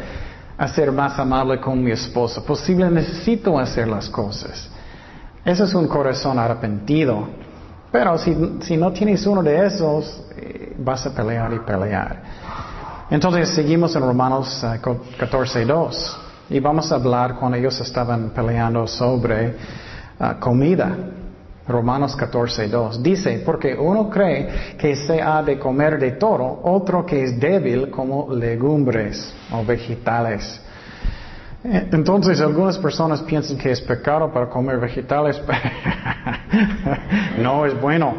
hacer 0.60 0.92
más 0.92 1.18
amable 1.18 1.60
con 1.60 1.82
mi 1.82 1.92
esposa. 1.92 2.42
Posible 2.42 2.92
necesito 2.92 3.58
hacer 3.58 3.88
las 3.88 4.10
cosas. 4.10 4.70
Ese 5.46 5.64
es 5.64 5.74
un 5.74 5.88
corazón 5.88 6.38
arrepentido. 6.38 7.28
Pero 7.92 8.18
si, 8.18 8.78
no 8.78 8.92
tienes 8.92 9.26
uno 9.26 9.42
de 9.42 9.66
esos, 9.66 10.22
eh, 10.36 10.76
vas 10.78 11.06
a 11.08 11.16
pelear 11.16 11.54
y 11.54 11.60
pelear. 11.60 12.22
Entonces 13.10 13.50
seguimos 13.50 13.96
en 13.96 14.04
Romanos 14.04 14.64
14.2 14.64 15.96
eh, 16.50 16.56
y 16.56 16.60
vamos 16.60 16.92
a 16.92 16.96
hablar 16.96 17.36
cuando 17.36 17.58
ellos 17.58 17.80
estaban 17.80 18.30
peleando 18.30 18.86
sobre 18.86 19.56
ah, 20.20 20.36
comida. 20.40 20.96
Romanos 21.70 22.18
14.2 22.18 22.98
dice, 22.98 23.44
porque 23.46 23.76
uno 23.76 24.10
cree 24.10 24.76
que 24.78 24.96
se 24.96 25.22
ha 25.22 25.44
de 25.44 25.60
comer 25.60 26.00
de 26.00 26.14
todo, 26.14 26.62
otro 26.64 27.06
que 27.06 27.24
es 27.24 27.40
débil 27.40 27.90
como 27.90 28.34
legumbres 28.34 29.34
o 29.52 29.64
vegetales. 29.64 30.62
Entonces 31.64 32.42
algunas 32.42 32.78
personas 32.78 33.22
piensan 33.22 33.58
que 33.58 33.72
es 33.72 33.82
pecado 33.82 34.32
para 34.32 34.50
comer 34.50 34.80
vegetales. 34.80 35.42
no 37.38 37.66
es 37.66 37.80
bueno. 37.80 38.14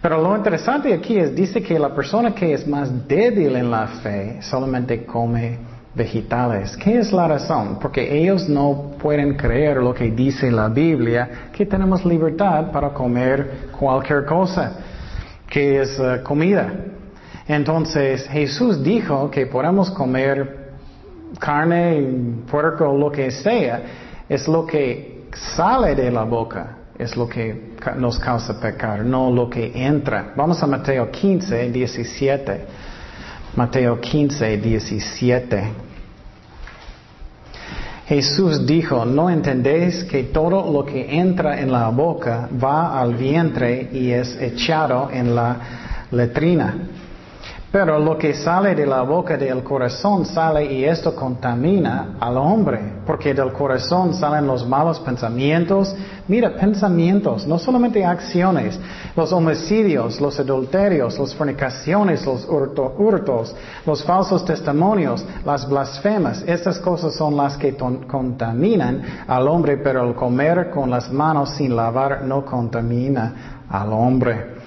Pero 0.00 0.22
lo 0.22 0.36
interesante 0.36 0.94
aquí 0.94 1.18
es, 1.18 1.34
dice 1.34 1.60
que 1.60 1.78
la 1.78 1.92
persona 1.92 2.32
que 2.32 2.52
es 2.52 2.66
más 2.68 3.08
débil 3.08 3.56
en 3.56 3.70
la 3.70 3.88
fe 3.88 4.38
solamente 4.40 5.04
come 5.04 5.58
vegetales. 5.98 6.76
¿Qué 6.76 6.98
es 6.98 7.12
la 7.12 7.28
razón? 7.28 7.78
Porque 7.78 8.16
ellos 8.18 8.48
no 8.48 8.92
pueden 8.98 9.34
creer 9.34 9.78
lo 9.78 9.92
que 9.92 10.10
dice 10.10 10.50
la 10.50 10.68
Biblia, 10.68 11.50
que 11.52 11.66
tenemos 11.66 12.04
libertad 12.04 12.70
para 12.70 12.90
comer 12.90 13.68
cualquier 13.78 14.24
cosa, 14.24 14.72
que 15.50 15.82
es 15.82 15.98
eh, 15.98 16.22
comida. 16.22 16.72
Entonces 17.46 18.26
Jesús 18.28 18.82
dijo 18.82 19.30
que 19.30 19.46
podemos 19.46 19.90
comer 19.90 20.68
carne, 21.38 22.42
puerco, 22.50 22.96
lo 22.96 23.10
que 23.10 23.30
sea, 23.30 23.82
es 24.28 24.46
lo 24.46 24.64
que 24.64 25.26
sale 25.56 25.94
de 25.94 26.10
la 26.10 26.24
boca, 26.24 26.76
es 26.98 27.16
lo 27.16 27.28
que 27.28 27.74
nos 27.96 28.18
causa 28.18 28.60
pecar, 28.60 29.04
no 29.04 29.30
lo 29.30 29.48
que 29.50 29.72
entra. 29.74 30.32
Vamos 30.36 30.62
a 30.62 30.66
Mateo 30.66 31.10
15, 31.10 31.70
17. 31.70 32.60
Mateo 33.56 34.00
15, 34.00 34.56
17. 34.58 35.87
Jesús 38.08 38.64
dijo, 38.64 39.04
¿no 39.04 39.28
entendéis 39.28 40.04
que 40.04 40.24
todo 40.24 40.72
lo 40.72 40.86
que 40.86 41.18
entra 41.18 41.60
en 41.60 41.70
la 41.70 41.90
boca 41.90 42.48
va 42.50 42.98
al 42.98 43.14
vientre 43.14 43.90
y 43.92 44.12
es 44.12 44.34
echado 44.40 45.10
en 45.12 45.34
la 45.34 45.56
letrina? 46.10 46.74
Pero 47.70 47.98
lo 47.98 48.16
que 48.16 48.32
sale 48.32 48.74
de 48.74 48.86
la 48.86 49.02
boca 49.02 49.36
del 49.36 49.62
corazón 49.62 50.24
sale 50.24 50.72
y 50.72 50.86
esto 50.86 51.14
contamina 51.14 52.16
al 52.18 52.38
hombre, 52.38 52.80
porque 53.04 53.34
del 53.34 53.52
corazón 53.52 54.14
salen 54.14 54.46
los 54.46 54.66
malos 54.66 54.98
pensamientos. 55.00 55.94
Mira, 56.28 56.54
pensamientos, 56.54 57.46
no 57.46 57.58
solamente 57.58 58.02
acciones, 58.02 58.80
los 59.14 59.30
homicidios, 59.34 60.18
los 60.18 60.40
adulterios, 60.40 61.18
las 61.18 61.34
fornicaciones, 61.34 62.24
los 62.24 62.48
hurtos, 62.48 63.54
los 63.84 64.02
falsos 64.02 64.46
testimonios, 64.46 65.22
las 65.44 65.68
blasfemas. 65.68 66.42
Estas 66.46 66.78
cosas 66.78 67.14
son 67.16 67.36
las 67.36 67.58
que 67.58 67.76
contaminan 67.76 69.02
al 69.26 69.46
hombre, 69.46 69.76
pero 69.76 70.08
el 70.08 70.14
comer 70.14 70.70
con 70.70 70.88
las 70.88 71.12
manos 71.12 71.50
sin 71.50 71.76
lavar 71.76 72.22
no 72.24 72.46
contamina 72.46 73.64
al 73.68 73.92
hombre. 73.92 74.57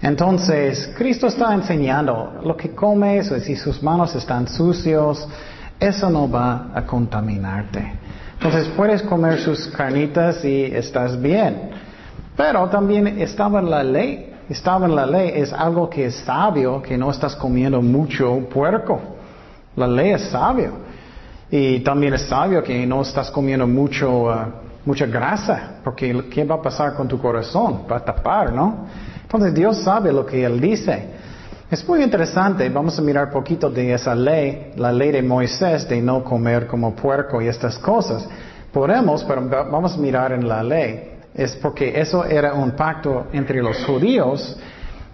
Entonces, 0.00 0.92
Cristo 0.96 1.26
está 1.26 1.52
enseñando 1.54 2.40
lo 2.44 2.56
que 2.56 2.74
comes, 2.74 3.32
si 3.42 3.56
sus 3.56 3.82
manos 3.82 4.14
están 4.14 4.46
sucios, 4.46 5.26
eso 5.80 6.10
no 6.10 6.30
va 6.30 6.70
a 6.74 6.82
contaminarte. 6.82 7.92
Entonces, 8.34 8.68
puedes 8.76 9.02
comer 9.02 9.40
sus 9.40 9.66
carnitas 9.68 10.44
y 10.44 10.64
estás 10.64 11.20
bien. 11.20 11.70
Pero 12.36 12.68
también 12.68 13.20
estaba 13.20 13.58
en 13.58 13.70
la 13.70 13.82
ley. 13.82 14.34
Estaba 14.48 14.86
en 14.86 14.94
la 14.94 15.04
ley, 15.04 15.32
es 15.34 15.52
algo 15.52 15.90
que 15.90 16.06
es 16.06 16.14
sabio, 16.16 16.80
que 16.80 16.96
no 16.96 17.10
estás 17.10 17.36
comiendo 17.36 17.82
mucho 17.82 18.48
puerco. 18.48 19.00
La 19.76 19.86
ley 19.86 20.12
es 20.12 20.30
sabio. 20.30 20.72
Y 21.50 21.80
también 21.80 22.14
es 22.14 22.22
sabio 22.22 22.62
que 22.62 22.86
no 22.86 23.02
estás 23.02 23.30
comiendo 23.30 23.66
mucho, 23.66 24.24
uh, 24.24 24.36
mucha 24.84 25.06
grasa, 25.06 25.80
porque 25.84 26.28
¿qué 26.30 26.44
va 26.44 26.56
a 26.56 26.62
pasar 26.62 26.94
con 26.94 27.08
tu 27.08 27.18
corazón? 27.18 27.82
Va 27.90 27.96
a 27.96 28.04
tapar, 28.04 28.52
¿no? 28.52 28.86
Entonces 29.28 29.52
Dios 29.52 29.82
sabe 29.82 30.10
lo 30.10 30.24
que 30.24 30.42
Él 30.42 30.58
dice. 30.58 31.02
Es 31.70 31.86
muy 31.86 32.02
interesante, 32.02 32.66
vamos 32.70 32.98
a 32.98 33.02
mirar 33.02 33.30
poquito 33.30 33.68
de 33.68 33.92
esa 33.92 34.14
ley, 34.14 34.72
la 34.76 34.90
ley 34.90 35.12
de 35.12 35.22
Moisés 35.22 35.86
de 35.86 36.00
no 36.00 36.24
comer 36.24 36.66
como 36.66 36.94
puerco 36.94 37.42
y 37.42 37.46
estas 37.46 37.78
cosas. 37.78 38.26
Podemos, 38.72 39.22
pero 39.24 39.46
vamos 39.46 39.96
a 39.96 39.98
mirar 39.98 40.32
en 40.32 40.48
la 40.48 40.62
ley. 40.62 41.10
Es 41.34 41.54
porque 41.56 42.00
eso 42.00 42.24
era 42.24 42.54
un 42.54 42.70
pacto 42.70 43.26
entre 43.34 43.62
los 43.62 43.84
judíos 43.84 44.56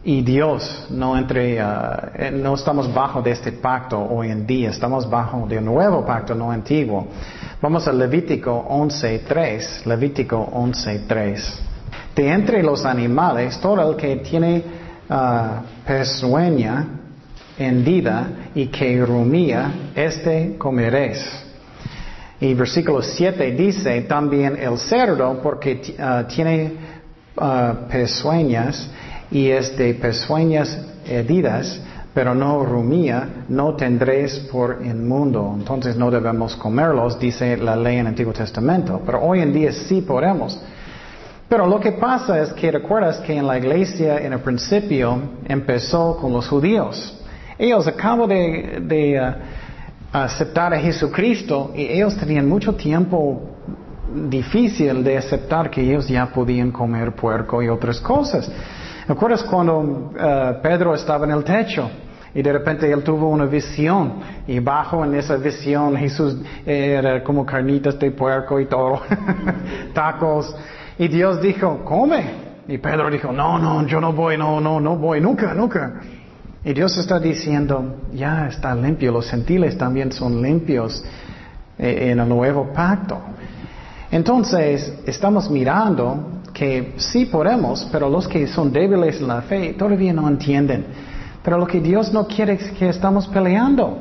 y 0.04 0.22
Dios, 0.22 0.86
no 0.90 1.18
entre, 1.18 1.60
uh, 1.60 1.66
eh, 2.14 2.30
no 2.30 2.54
estamos 2.54 2.94
bajo 2.94 3.20
de 3.20 3.32
este 3.32 3.50
pacto 3.50 3.98
hoy 3.98 4.30
en 4.30 4.46
día, 4.46 4.70
estamos 4.70 5.10
bajo 5.10 5.44
de 5.48 5.58
un 5.58 5.64
nuevo 5.64 6.06
pacto, 6.06 6.36
no 6.36 6.52
antiguo. 6.52 7.08
Vamos 7.60 7.88
a 7.88 7.92
Levítico 7.92 8.64
11.3, 8.70 9.86
Levítico 9.86 10.48
11.3. 10.52 11.73
De 12.14 12.28
entre 12.28 12.62
los 12.62 12.84
animales, 12.84 13.58
todo 13.60 13.90
el 13.90 13.96
que 13.96 14.16
tiene 14.16 14.62
uh, 15.08 15.62
hendida 17.58 18.28
y 18.54 18.66
que 18.66 19.04
rumía, 19.04 19.90
este 19.94 20.56
comeréis. 20.58 21.44
Y 22.40 22.54
versículo 22.54 23.00
7 23.02 23.52
dice 23.52 24.02
también 24.02 24.56
el 24.56 24.78
cerdo, 24.78 25.40
porque 25.42 25.94
uh, 25.98 26.24
tiene 26.28 26.72
uh, 27.36 27.88
pezuñas 27.88 28.90
y 29.30 29.48
es 29.48 29.76
de 29.76 29.94
pezuñas 29.94 30.78
hedidas, 31.06 31.80
pero 32.12 32.34
no 32.34 32.64
rumía, 32.64 33.44
no 33.48 33.74
tendréis 33.74 34.38
por 34.52 34.80
inmundo. 34.84 35.54
Entonces 35.58 35.96
no 35.96 36.10
debemos 36.10 36.54
comerlos, 36.56 37.18
dice 37.18 37.56
la 37.56 37.76
ley 37.76 37.94
en 37.94 38.00
el 38.02 38.06
Antiguo 38.08 38.32
Testamento. 38.32 39.00
Pero 39.04 39.22
hoy 39.22 39.40
en 39.40 39.52
día 39.52 39.72
sí 39.72 40.00
podemos. 40.02 40.60
Pero 41.48 41.66
lo 41.66 41.78
que 41.78 41.92
pasa 41.92 42.40
es 42.40 42.52
que 42.52 42.70
recuerdas 42.70 43.18
que 43.18 43.36
en 43.36 43.46
la 43.46 43.58
iglesia 43.58 44.18
en 44.18 44.32
el 44.32 44.40
principio 44.40 45.18
empezó 45.46 46.16
con 46.16 46.32
los 46.32 46.48
judíos. 46.48 47.20
Ellos 47.58 47.86
acaban 47.86 48.28
de, 48.28 49.20
uh, 49.20 50.16
aceptar 50.16 50.72
a 50.72 50.78
Jesucristo 50.78 51.72
y 51.74 51.82
ellos 51.82 52.16
tenían 52.16 52.48
mucho 52.48 52.74
tiempo 52.74 53.42
difícil 54.28 55.02
de 55.02 55.18
aceptar 55.18 55.70
que 55.70 55.82
ellos 55.82 56.08
ya 56.08 56.26
podían 56.26 56.70
comer 56.70 57.14
puerco 57.14 57.62
y 57.62 57.68
otras 57.68 58.00
cosas. 58.00 58.50
¿Recuerdas 59.06 59.42
cuando 59.42 59.78
uh, 59.80 60.62
Pedro 60.62 60.94
estaba 60.94 61.26
en 61.26 61.32
el 61.32 61.44
techo? 61.44 61.90
Y 62.34 62.42
de 62.42 62.52
repente 62.52 62.90
él 62.90 63.04
tuvo 63.04 63.28
una 63.28 63.44
visión 63.44 64.14
y 64.46 64.58
bajo 64.58 65.04
en 65.04 65.14
esa 65.14 65.36
visión 65.36 65.96
Jesús 65.96 66.36
era 66.66 67.22
como 67.22 67.46
carnitas 67.46 67.96
de 67.98 68.10
puerco 68.10 68.58
y 68.58 68.66
todo, 68.66 69.02
tacos. 69.94 70.56
Y 70.98 71.08
Dios 71.08 71.40
dijo, 71.40 71.84
come. 71.84 72.44
Y 72.68 72.78
Pedro 72.78 73.10
dijo, 73.10 73.32
no, 73.32 73.58
no, 73.58 73.86
yo 73.86 74.00
no 74.00 74.12
voy, 74.12 74.38
no, 74.38 74.60
no, 74.60 74.80
no 74.80 74.96
voy, 74.96 75.20
nunca, 75.20 75.52
nunca. 75.52 76.00
Y 76.64 76.72
Dios 76.72 76.96
está 76.96 77.18
diciendo, 77.18 77.96
ya 78.12 78.46
está 78.46 78.74
limpio, 78.74 79.12
los 79.12 79.28
gentiles 79.28 79.76
también 79.76 80.12
son 80.12 80.40
limpios 80.40 81.04
eh, 81.78 82.10
en 82.10 82.20
el 82.20 82.28
nuevo 82.28 82.72
pacto. 82.72 83.18
Entonces, 84.10 85.00
estamos 85.04 85.50
mirando 85.50 86.40
que 86.54 86.94
sí 86.96 87.26
podemos, 87.26 87.86
pero 87.92 88.08
los 88.08 88.26
que 88.28 88.46
son 88.46 88.72
débiles 88.72 89.20
en 89.20 89.28
la 89.28 89.42
fe 89.42 89.74
todavía 89.74 90.12
no 90.12 90.26
entienden. 90.28 90.86
Pero 91.42 91.58
lo 91.58 91.66
que 91.66 91.80
Dios 91.80 92.14
no 92.14 92.26
quiere 92.26 92.54
es 92.54 92.70
que 92.70 92.88
estamos 92.88 93.26
peleando. 93.28 93.98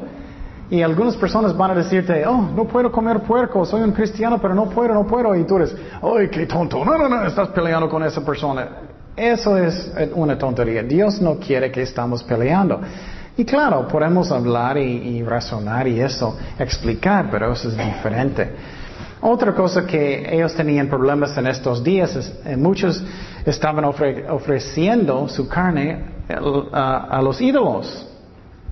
Y 0.70 0.82
algunas 0.82 1.16
personas 1.18 1.56
van 1.56 1.72
a 1.72 1.76
decirte, 1.76 2.26
oh, 2.26 2.50
no 2.56 2.66
puedo 2.66 2.92
comer 2.92 3.20
puerco, 3.22 3.66
soy 3.66 3.82
un 3.82 3.92
cristiano, 3.92 4.40
pero 4.42 4.56
no 4.56 4.70
puedo, 4.70 4.94
no 4.94 5.06
puedo. 5.06 5.36
Y 5.36 5.44
tú 5.44 5.58
eres, 5.58 5.76
ay, 6.02 6.30
qué 6.30 6.46
tonto. 6.46 6.84
No, 6.84 6.98
no, 6.98 7.08
no, 7.08 7.26
estás 7.26 7.50
peleando 7.50 7.90
con 7.90 8.04
esa 8.04 8.24
persona. 8.26 8.68
Eso 9.16 9.58
es 9.58 9.92
una 10.16 10.38
tontería. 10.38 10.82
Dios 10.82 11.22
no 11.22 11.36
quiere 11.36 11.72
que 11.72 11.84
estamos 11.84 12.24
peleando. 12.24 12.82
Y 13.36 13.46
claro, 13.46 13.88
podemos 13.88 14.32
hablar 14.32 14.78
y, 14.78 15.24
razonar 15.24 15.88
y 15.88 16.00
eso, 16.00 16.38
explicar, 16.60 17.28
pero 17.32 17.54
eso 17.54 17.68
es 17.70 17.78
diferente. 17.78 18.52
Otra 19.22 19.54
cosa 19.56 19.86
que 19.86 20.36
ellos 20.36 20.54
tenían 20.54 20.88
problemas 20.88 21.36
en 21.38 21.48
estos 21.48 21.84
días 21.84 22.16
es 22.16 22.34
eh, 22.46 22.58
muchos 22.58 23.02
estaban 23.46 23.86
ofreciendo 23.86 25.28
su 25.30 25.48
carne 25.48 26.06
a, 26.72 27.22
los 27.24 27.40
ídolos. 27.42 28.08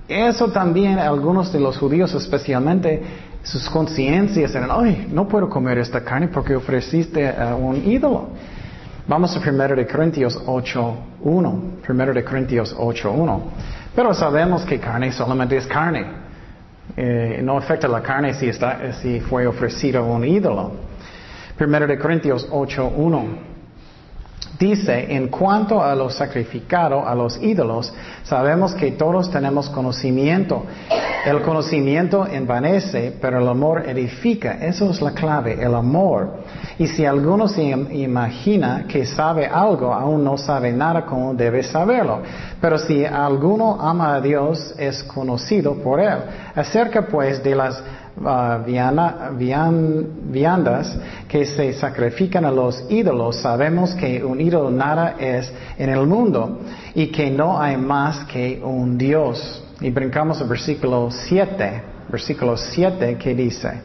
Eso 0.08 0.48
también 0.48 0.98
algunos 0.98 1.52
de 1.52 1.60
los 1.60 1.78
judíos 1.78 2.12
especialmente 2.14 3.02
sus 3.42 3.68
conciencias 3.70 4.54
eran, 4.54 4.70
ay, 4.70 5.08
no 5.10 5.26
puedo 5.26 5.48
comer 5.48 5.78
esta 5.78 6.02
carne 6.02 6.28
porque 6.28 6.54
ofreciste 6.54 7.28
a 7.28 7.54
un 7.54 7.76
ídolo. 7.84 8.28
Vamos 9.06 9.36
a 9.36 9.40
1 9.40 9.74
de 9.74 9.86
Corintios 9.86 10.38
8.1. 10.46 11.60
1 11.88 12.12
de 12.12 12.24
Corintios 12.24 12.76
8.1. 12.76 13.40
Pero 13.94 14.14
sabemos 14.14 14.64
que 14.64 14.78
carne 14.78 15.10
solamente 15.12 15.56
es 15.56 15.66
carne. 15.66 16.06
Eh, 16.96 17.40
no 17.42 17.56
afecta 17.58 17.88
la 17.88 18.00
carne 18.00 18.34
si, 18.34 19.20
fue 19.20 19.46
ofrecido 19.46 20.04
un 20.04 20.24
ídolo. 20.24 20.72
Primero 21.56 21.86
de 21.86 21.98
Corintios 21.98 22.48
8.1 22.48 23.51
dice, 24.58 25.14
en 25.14 25.28
cuanto 25.28 25.82
a 25.82 25.94
lo 25.94 26.10
sacrificado 26.10 27.06
a 27.06 27.14
los 27.14 27.40
ídolos, 27.42 27.92
sabemos 28.24 28.74
que 28.74 28.92
todos 28.92 29.30
tenemos 29.30 29.68
conocimiento. 29.70 30.64
El 31.24 31.42
conocimiento 31.42 32.26
envanece, 32.26 33.16
pero 33.20 33.38
el 33.40 33.48
amor 33.48 33.88
edifica. 33.88 34.54
Eso 34.60 34.90
es 34.90 35.00
la 35.00 35.12
clave, 35.12 35.62
el 35.62 35.74
amor. 35.74 36.42
Y 36.78 36.86
si 36.88 37.04
alguno 37.04 37.46
se 37.46 37.62
imagina 37.62 38.86
que 38.88 39.06
sabe 39.06 39.46
algo, 39.46 39.92
aún 39.92 40.24
no 40.24 40.36
sabe 40.36 40.72
nada 40.72 41.06
como 41.06 41.34
debe 41.34 41.62
saberlo. 41.62 42.22
Pero 42.60 42.78
si 42.78 43.04
alguno 43.04 43.78
ama 43.80 44.14
a 44.14 44.20
Dios, 44.20 44.74
es 44.78 45.02
conocido 45.04 45.74
por 45.74 46.00
él. 46.00 46.18
Acerca 46.54 47.06
pues 47.06 47.42
de 47.42 47.54
las 47.54 47.82
uh, 48.16 48.62
viandas 50.30 50.98
que 51.28 51.46
se 51.46 51.72
sacrifican 51.72 52.44
a 52.44 52.50
los 52.50 52.84
ídolos, 52.90 53.36
sabemos 53.36 53.94
que 53.94 54.24
un 54.24 54.40
ídolo 54.40 54.70
nada 54.70 55.16
es 55.18 55.52
en 55.78 55.90
el 55.90 56.06
mundo 56.06 56.60
y 56.94 57.08
que 57.08 57.30
no 57.30 57.60
hay 57.60 57.76
más 57.76 58.24
que 58.24 58.60
un 58.62 58.96
Dios. 58.98 59.62
Y 59.80 59.90
brincamos 59.90 60.40
al 60.40 60.48
versículo 60.48 61.10
7, 61.10 61.82
versículo 62.08 62.56
7 62.56 63.16
que 63.16 63.34
dice, 63.34 63.80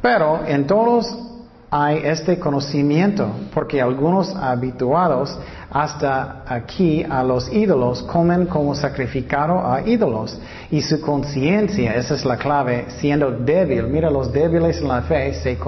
pero 0.00 0.46
en 0.46 0.66
todos 0.66 1.26
hay 1.70 2.00
este 2.04 2.38
conocimiento, 2.38 3.28
porque 3.52 3.82
algunos 3.82 4.34
habituados 4.34 5.36
hasta 5.70 6.42
aquí 6.46 7.04
a 7.08 7.22
los 7.22 7.52
ídolos 7.52 8.02
comen 8.04 8.46
como 8.46 8.74
sacrificado 8.74 9.66
a 9.66 9.82
ídolos 9.86 10.38
y 10.70 10.80
su 10.80 11.00
conciencia, 11.00 11.94
esa 11.94 12.14
es 12.14 12.24
la 12.24 12.36
clave, 12.36 12.86
siendo 12.98 13.30
débil, 13.30 13.84
mira 13.84 14.10
los 14.10 14.32
débiles 14.32 14.78
en 14.78 14.88
la 14.88 15.02
fe, 15.02 15.34
se, 15.34 15.58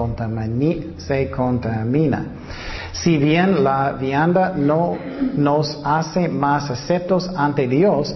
se 0.97 1.29
contamina. 1.29 2.25
Si 2.91 3.17
bien 3.17 3.63
la 3.63 3.91
vianda 3.93 4.53
no 4.55 4.97
nos 5.35 5.79
hace 5.83 6.27
más 6.27 6.69
aceptos 6.69 7.29
ante 7.35 7.67
Dios, 7.67 8.15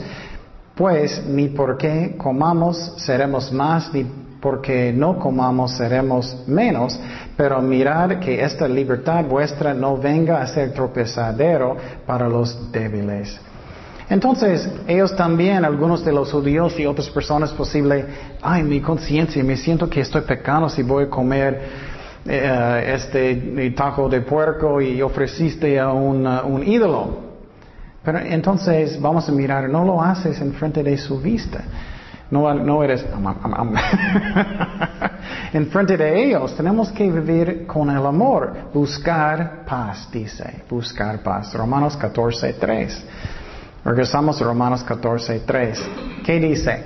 pues 0.76 1.24
ni 1.28 1.50
porque 1.50 2.16
comamos 2.18 2.94
seremos 2.98 3.52
más, 3.52 3.92
porque 4.44 4.92
no 4.92 5.18
comamos 5.18 5.72
seremos 5.72 6.44
menos, 6.48 7.00
pero 7.38 7.62
mirad 7.62 8.20
que 8.20 8.44
esta 8.44 8.68
libertad 8.68 9.24
vuestra 9.24 9.74
no 9.74 9.96
venga 9.96 10.42
a 10.42 10.48
ser 10.48 10.74
tropezadero 10.74 11.78
para 12.06 12.28
los 12.28 12.70
débiles. 12.70 13.40
Entonces, 14.10 14.70
ellos 14.86 15.16
también, 15.16 15.64
algunos 15.64 16.04
de 16.04 16.12
los 16.12 16.30
judíos 16.30 16.78
y 16.78 16.86
otras 16.86 17.10
personas 17.10 17.54
posible, 17.54 18.06
ay, 18.42 18.64
mi 18.64 18.82
conciencia, 18.82 19.42
me 19.46 19.56
siento 19.56 19.90
que 19.90 20.02
estoy 20.02 20.24
pecando 20.24 20.68
si 20.68 20.84
voy 20.84 21.06
a 21.06 21.10
comer 21.10 21.62
eh, 22.26 22.94
este 22.98 23.72
taco 23.72 24.10
de 24.10 24.20
puerco 24.22 24.82
y 24.82 25.02
ofreciste 25.02 25.80
a 25.80 25.94
un, 25.94 26.28
un 26.28 26.68
ídolo. 26.68 27.18
Pero 28.04 28.20
entonces 28.20 29.00
vamos 29.00 29.30
a 29.30 29.32
mirar, 29.32 29.70
no 29.70 29.86
lo 29.86 30.02
haces 30.02 30.42
en 30.42 30.52
frente 30.52 30.84
de 30.84 30.98
su 30.98 31.22
vista. 31.22 31.64
No, 32.34 32.84
eres 32.84 33.06
en 35.54 35.68
frente 35.68 35.96
de 35.96 36.26
ellos. 36.26 36.56
Tenemos 36.56 36.92
que 36.92 37.12
vivir 37.12 37.68
con 37.68 37.92
el 37.92 38.04
amor. 38.04 38.72
Buscar 38.74 39.64
paz, 39.66 40.10
dice. 40.12 40.64
Buscar 40.68 41.20
paz. 41.20 41.54
Romanos 41.54 41.96
14, 41.96 42.54
3. 42.54 43.04
Regresamos 43.86 44.42
a 44.42 44.46
Romanos 44.46 44.84
14, 44.84 45.42
3. 45.46 45.90
¿Qué 46.26 46.40
dice? 46.40 46.84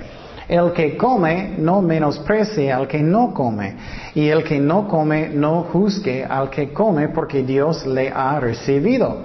El 0.48 0.72
que 0.72 0.98
come 0.98 1.54
no 1.58 1.80
menosprecie 1.80 2.70
al 2.70 2.86
que 2.86 3.02
no 3.02 3.32
come, 3.32 3.76
y 4.14 4.28
el 4.28 4.44
que 4.44 4.58
no 4.58 4.86
come 4.86 5.28
no 5.28 5.64
juzgue 5.64 6.24
al 6.24 6.50
que 6.50 6.72
come, 6.72 7.08
porque 7.08 7.42
Dios 7.42 7.86
le 7.86 8.10
ha 8.10 8.38
recibido. 8.40 9.24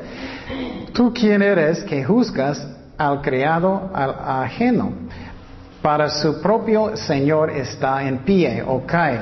¿Tú 0.94 1.14
quién 1.14 1.42
eres 1.42 1.84
que 1.84 2.04
juzgas 2.04 2.66
al 2.98 3.22
criado 3.22 3.90
al 3.94 4.16
ajeno? 4.44 4.92
Para 5.84 6.10
su 6.10 6.42
propio 6.42 6.96
Señor 6.96 7.50
está 7.50 8.08
en 8.08 8.20
pie 8.20 8.64
o 8.66 8.86
cae, 8.86 9.20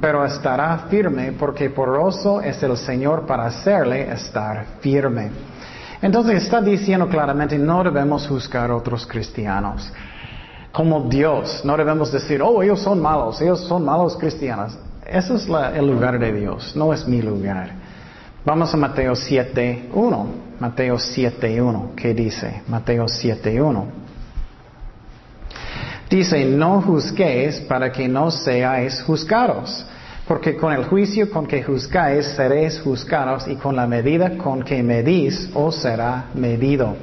pero 0.00 0.24
estará 0.24 0.86
firme 0.88 1.32
porque 1.32 1.70
poroso 1.70 2.40
es 2.40 2.62
el 2.62 2.76
Señor 2.76 3.26
para 3.26 3.46
hacerle 3.46 4.12
estar 4.12 4.64
firme. 4.78 5.30
Entonces 6.00 6.44
está 6.44 6.60
diciendo 6.60 7.08
claramente, 7.08 7.58
no 7.58 7.82
debemos 7.82 8.28
juzgar 8.28 8.70
otros 8.70 9.04
cristianos 9.08 9.92
como 10.70 11.00
Dios. 11.08 11.62
No 11.64 11.76
debemos 11.76 12.12
decir, 12.12 12.40
oh, 12.40 12.62
ellos 12.62 12.78
son 12.80 13.02
malos, 13.02 13.42
ellos 13.42 13.66
son 13.66 13.84
malos 13.84 14.16
cristianos. 14.16 14.78
Ese 15.04 15.34
es 15.34 15.48
el 15.74 15.84
lugar 15.84 16.20
de 16.20 16.32
Dios, 16.32 16.76
no 16.76 16.94
es 16.94 17.08
mi 17.08 17.22
lugar. 17.22 17.70
Vamos 18.44 18.72
a 18.72 18.76
Mateo 18.76 19.14
7.1. 19.14 20.26
Mateo 20.60 20.94
7.1. 20.94 21.94
¿Qué 21.96 22.14
dice? 22.14 22.62
Mateo 22.68 23.06
7.1. 23.06 24.03
Dice, 26.14 26.44
no 26.44 26.80
juzguéis 26.80 27.58
para 27.62 27.90
que 27.90 28.06
no 28.06 28.30
seáis 28.30 29.02
juzgados, 29.02 29.84
porque 30.28 30.54
con 30.54 30.72
el 30.72 30.84
juicio 30.84 31.28
con 31.28 31.44
que 31.44 31.60
juzgáis 31.60 32.24
seréis 32.36 32.80
juzgados 32.82 33.48
y 33.48 33.56
con 33.56 33.74
la 33.74 33.88
medida 33.88 34.38
con 34.38 34.62
que 34.62 34.80
medís 34.80 35.50
os 35.54 35.74
será 35.74 36.26
medido. 36.34 36.94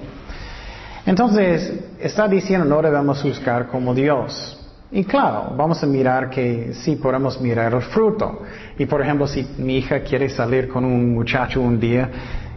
Entonces, 1.06 1.74
está 2.00 2.26
diciendo 2.30 2.66
no 2.66 2.82
debemos 2.82 3.22
juzgar 3.22 3.68
como 3.68 3.94
Dios. 3.94 4.58
Y 4.94 5.04
claro, 5.04 5.56
vamos 5.58 5.84
a 5.84 5.88
mirar 5.88 6.30
que 6.30 6.72
sí 6.74 6.96
podemos 6.96 7.40
mirar 7.42 7.74
el 7.74 7.82
fruto. 7.82 8.44
Y 8.78 8.86
por 8.86 9.02
ejemplo, 9.02 9.28
si 9.28 9.46
mi 9.58 9.80
hija 9.80 10.00
quiere 10.04 10.30
salir 10.30 10.70
con 10.70 10.86
un 10.86 11.14
muchacho 11.14 11.60
un 11.60 11.78
día 11.78 12.10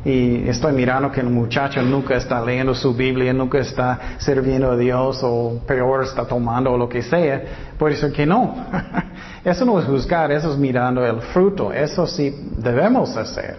y 0.04 0.48
estoy 0.48 0.72
mirando 0.72 1.10
que 1.10 1.20
el 1.20 1.30
muchacho 1.30 1.80
nunca 1.82 2.16
está 2.16 2.44
leyendo 2.44 2.74
su 2.74 2.94
Biblia, 2.94 3.32
nunca 3.32 3.58
está 3.58 4.16
sirviendo 4.18 4.72
a 4.72 4.76
Dios 4.76 5.20
o 5.22 5.60
peor 5.66 6.04
está 6.04 6.26
tomando 6.26 6.72
o 6.72 6.78
lo 6.78 6.88
que 6.88 7.02
sea, 7.02 7.42
puede 7.78 7.96
ser 7.96 8.12
que 8.12 8.26
no. 8.26 8.54
eso 9.44 9.64
no 9.64 9.78
es 9.78 9.86
juzgar, 9.86 10.30
eso 10.30 10.52
es 10.52 10.58
mirando 10.58 11.04
el 11.06 11.20
fruto. 11.20 11.72
Eso 11.72 12.06
sí 12.06 12.34
debemos 12.58 13.16
hacer. 13.16 13.56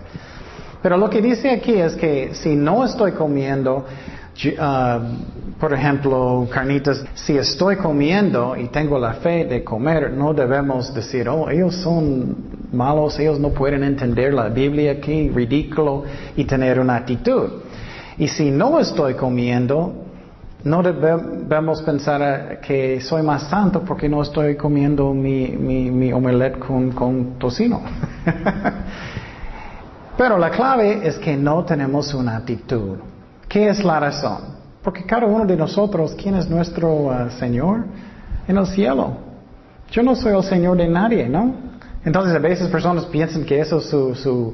Pero 0.82 0.98
lo 0.98 1.10
que 1.10 1.22
dice 1.22 1.50
aquí 1.50 1.74
es 1.74 1.96
que 1.96 2.36
si 2.36 2.56
no 2.56 2.86
estoy 2.86 3.14
comiendo 3.14 3.86
Ah, 4.60 5.00
por 5.60 5.74
ejemplo, 5.74 6.46
carnitas, 6.52 7.06
si 7.14 7.38
estoy 7.38 7.78
comiendo 7.78 8.56
y 8.58 8.68
tengo 8.68 9.00
la 9.00 9.14
fe 9.14 9.46
de 9.46 9.64
comer, 9.64 10.12
no 10.12 10.34
debemos 10.34 10.94
decir, 10.94 11.30
oh, 11.30 11.50
ellos 11.50 11.76
son 11.76 12.36
malos, 12.76 13.18
ellos 13.20 13.40
no 13.40 13.50
pueden 13.50 13.84
entender 13.84 14.34
la 14.34 14.50
Biblia 14.50 14.92
aquí, 14.92 15.30
ridículo, 15.30 16.04
y 16.36 16.44
tener 16.46 16.80
una 16.80 16.98
actitud. 16.98 17.50
Y 18.18 18.28
si 18.28 18.52
no 18.52 18.80
estoy 18.80 19.16
comiendo, 19.16 20.06
no 20.66 20.82
debemos 20.82 21.82
pensar 21.84 22.60
que 22.60 23.00
soy 23.00 23.22
más 23.22 23.44
santo 23.44 23.84
porque 23.84 24.10
no 24.10 24.24
estoy 24.24 24.56
comiendo 24.56 25.14
mi, 25.14 26.12
omelette 26.12 26.58
con, 26.60 27.38
tocino. 27.38 27.82
Pero 30.18 30.38
la 30.38 30.50
clave 30.50 31.08
es 31.08 31.20
que 31.20 31.38
no 31.38 31.64
tenemos 31.66 32.14
una 32.14 32.38
actitud. 32.38 32.98
¿Qué 33.48 33.70
es 33.70 33.84
la 33.84 34.00
razón? 34.00 34.56
Porque 34.82 35.04
cada 35.04 35.28
uno 35.28 35.46
de 35.46 35.56
nosotros, 35.56 36.16
¿quién 36.20 36.36
es 36.36 36.50
nuestro 36.50 37.08
uh, 37.08 37.30
Señor? 37.38 37.86
En 38.48 38.58
el 38.58 38.66
cielo. 38.66 39.18
Yo 39.92 40.02
no 40.04 40.16
soy 40.16 40.36
el 40.36 40.44
Señor 40.44 40.78
de 40.78 40.88
nadie, 40.88 41.30
¿no? 41.30 41.54
Entonces 42.06 42.36
a 42.36 42.40
veces 42.40 42.70
personas 42.70 43.06
piensan 43.06 43.44
que 43.44 43.60
eso 43.60 43.80
es 43.80 43.86
su, 43.86 44.14
su, 44.14 44.54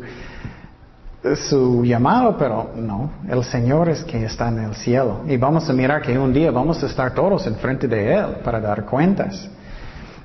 su 1.36 1.84
llamado, 1.84 2.38
pero 2.38 2.72
no, 2.78 3.12
el 3.30 3.44
Señor 3.44 3.90
es 3.90 4.04
que 4.06 4.24
está 4.24 4.48
en 4.48 4.60
el 4.60 4.76
cielo. 4.76 5.22
Y 5.28 5.36
vamos 5.36 5.70
a 5.70 5.74
mirar 5.74 6.02
que 6.02 6.18
un 6.18 6.32
día 6.32 6.50
vamos 6.50 6.82
a 6.82 6.86
estar 6.86 7.14
todos 7.14 7.46
enfrente 7.46 7.90
de 7.90 8.16
Él 8.16 8.26
para 8.44 8.62
dar 8.62 8.86
cuentas. 8.86 9.50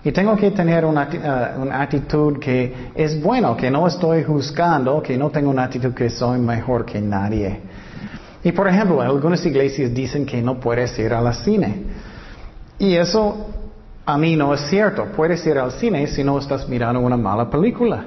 Y 0.05 0.13
tengo 0.13 0.37
que 0.37 0.53
tener 0.53 0.85
una, 0.85 1.09
uh, 1.09 1.63
una, 1.63 1.83
actitud 1.83 2.39
que 2.39 2.93
es 2.95 3.21
bueno, 3.21 3.57
que 3.57 3.73
no 3.73 3.89
estoy 3.89 4.23
juzgando, 4.23 5.03
que 5.03 5.19
no 5.19 5.31
tengo 5.31 5.51
una 5.51 5.65
actitud 5.65 5.93
que 5.93 6.09
soy 6.09 6.39
mejor 6.39 6.85
que 6.85 7.01
nadie. 7.01 7.61
Y 8.45 8.53
por 8.53 8.69
ejemplo, 8.69 9.01
algunas 9.01 9.45
iglesias 9.45 9.93
dicen 9.93 10.25
que 10.25 10.41
no 10.41 10.61
puedes 10.61 10.97
ir 11.01 11.13
a 11.13 11.21
la 11.21 11.33
cine. 11.33 11.83
Y 12.79 12.95
eso 12.95 13.49
A 14.07 14.17
mí 14.17 14.37
no 14.37 14.55
es 14.55 14.61
cierto. 14.71 15.07
Puedes 15.17 15.45
ir 15.47 15.59
al 15.59 15.73
cine 15.73 16.07
si 16.07 16.23
no 16.23 16.39
estás 16.39 16.69
mirando 16.69 17.01
una 17.01 17.17
mala 17.17 17.51
película. 17.51 18.07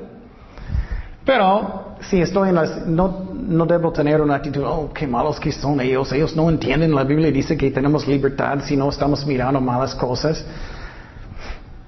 Pero 1.25 1.97
si 1.99 2.21
estoy 2.21 2.49
en 2.49 2.55
la... 2.55 2.65
No, 2.87 3.27
no 3.33 3.65
debo 3.65 3.91
tener 3.91 4.21
una 4.21 4.35
actitud, 4.35 4.63
oh, 4.65 4.89
qué 4.93 5.05
malos 5.05 5.39
que 5.39 5.51
son 5.51 5.81
ellos. 5.81 6.11
Ellos 6.13 6.35
no 6.37 6.49
entienden. 6.49 6.95
La 6.95 7.03
Biblia 7.03 7.29
dice 7.31 7.57
que 7.57 7.69
tenemos 7.69 8.07
libertad 8.07 8.59
si 8.63 8.77
no 8.77 8.89
estamos 8.89 9.25
mirando 9.25 9.59
malas 9.59 9.93
cosas. 9.93 10.45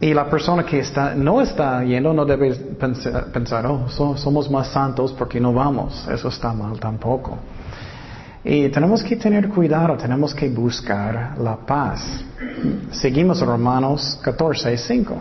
Y 0.01 0.13
la 0.13 0.29
persona 0.29 0.65
que 0.65 0.79
está, 0.79 1.15
no 1.15 1.41
está 1.41 1.83
yendo 1.83 2.11
no 2.11 2.25
debe 2.25 2.53
pensar, 3.31 3.65
oh, 3.67 3.87
somos 3.87 4.51
más 4.51 4.67
santos 4.67 5.13
porque 5.13 5.39
no 5.39 5.53
vamos. 5.53 6.05
Eso 6.09 6.27
está 6.27 6.51
mal 6.51 6.79
tampoco. 6.79 7.37
Y 8.43 8.69
tenemos 8.69 9.03
que 9.03 9.15
tener 9.15 9.49
cuidado, 9.49 9.95
tenemos 9.97 10.33
que 10.33 10.49
buscar 10.49 11.37
la 11.37 11.55
paz. 11.57 12.23
Seguimos 12.91 13.39
Romanos 13.41 14.19
14, 14.23 14.77
5. 14.77 15.15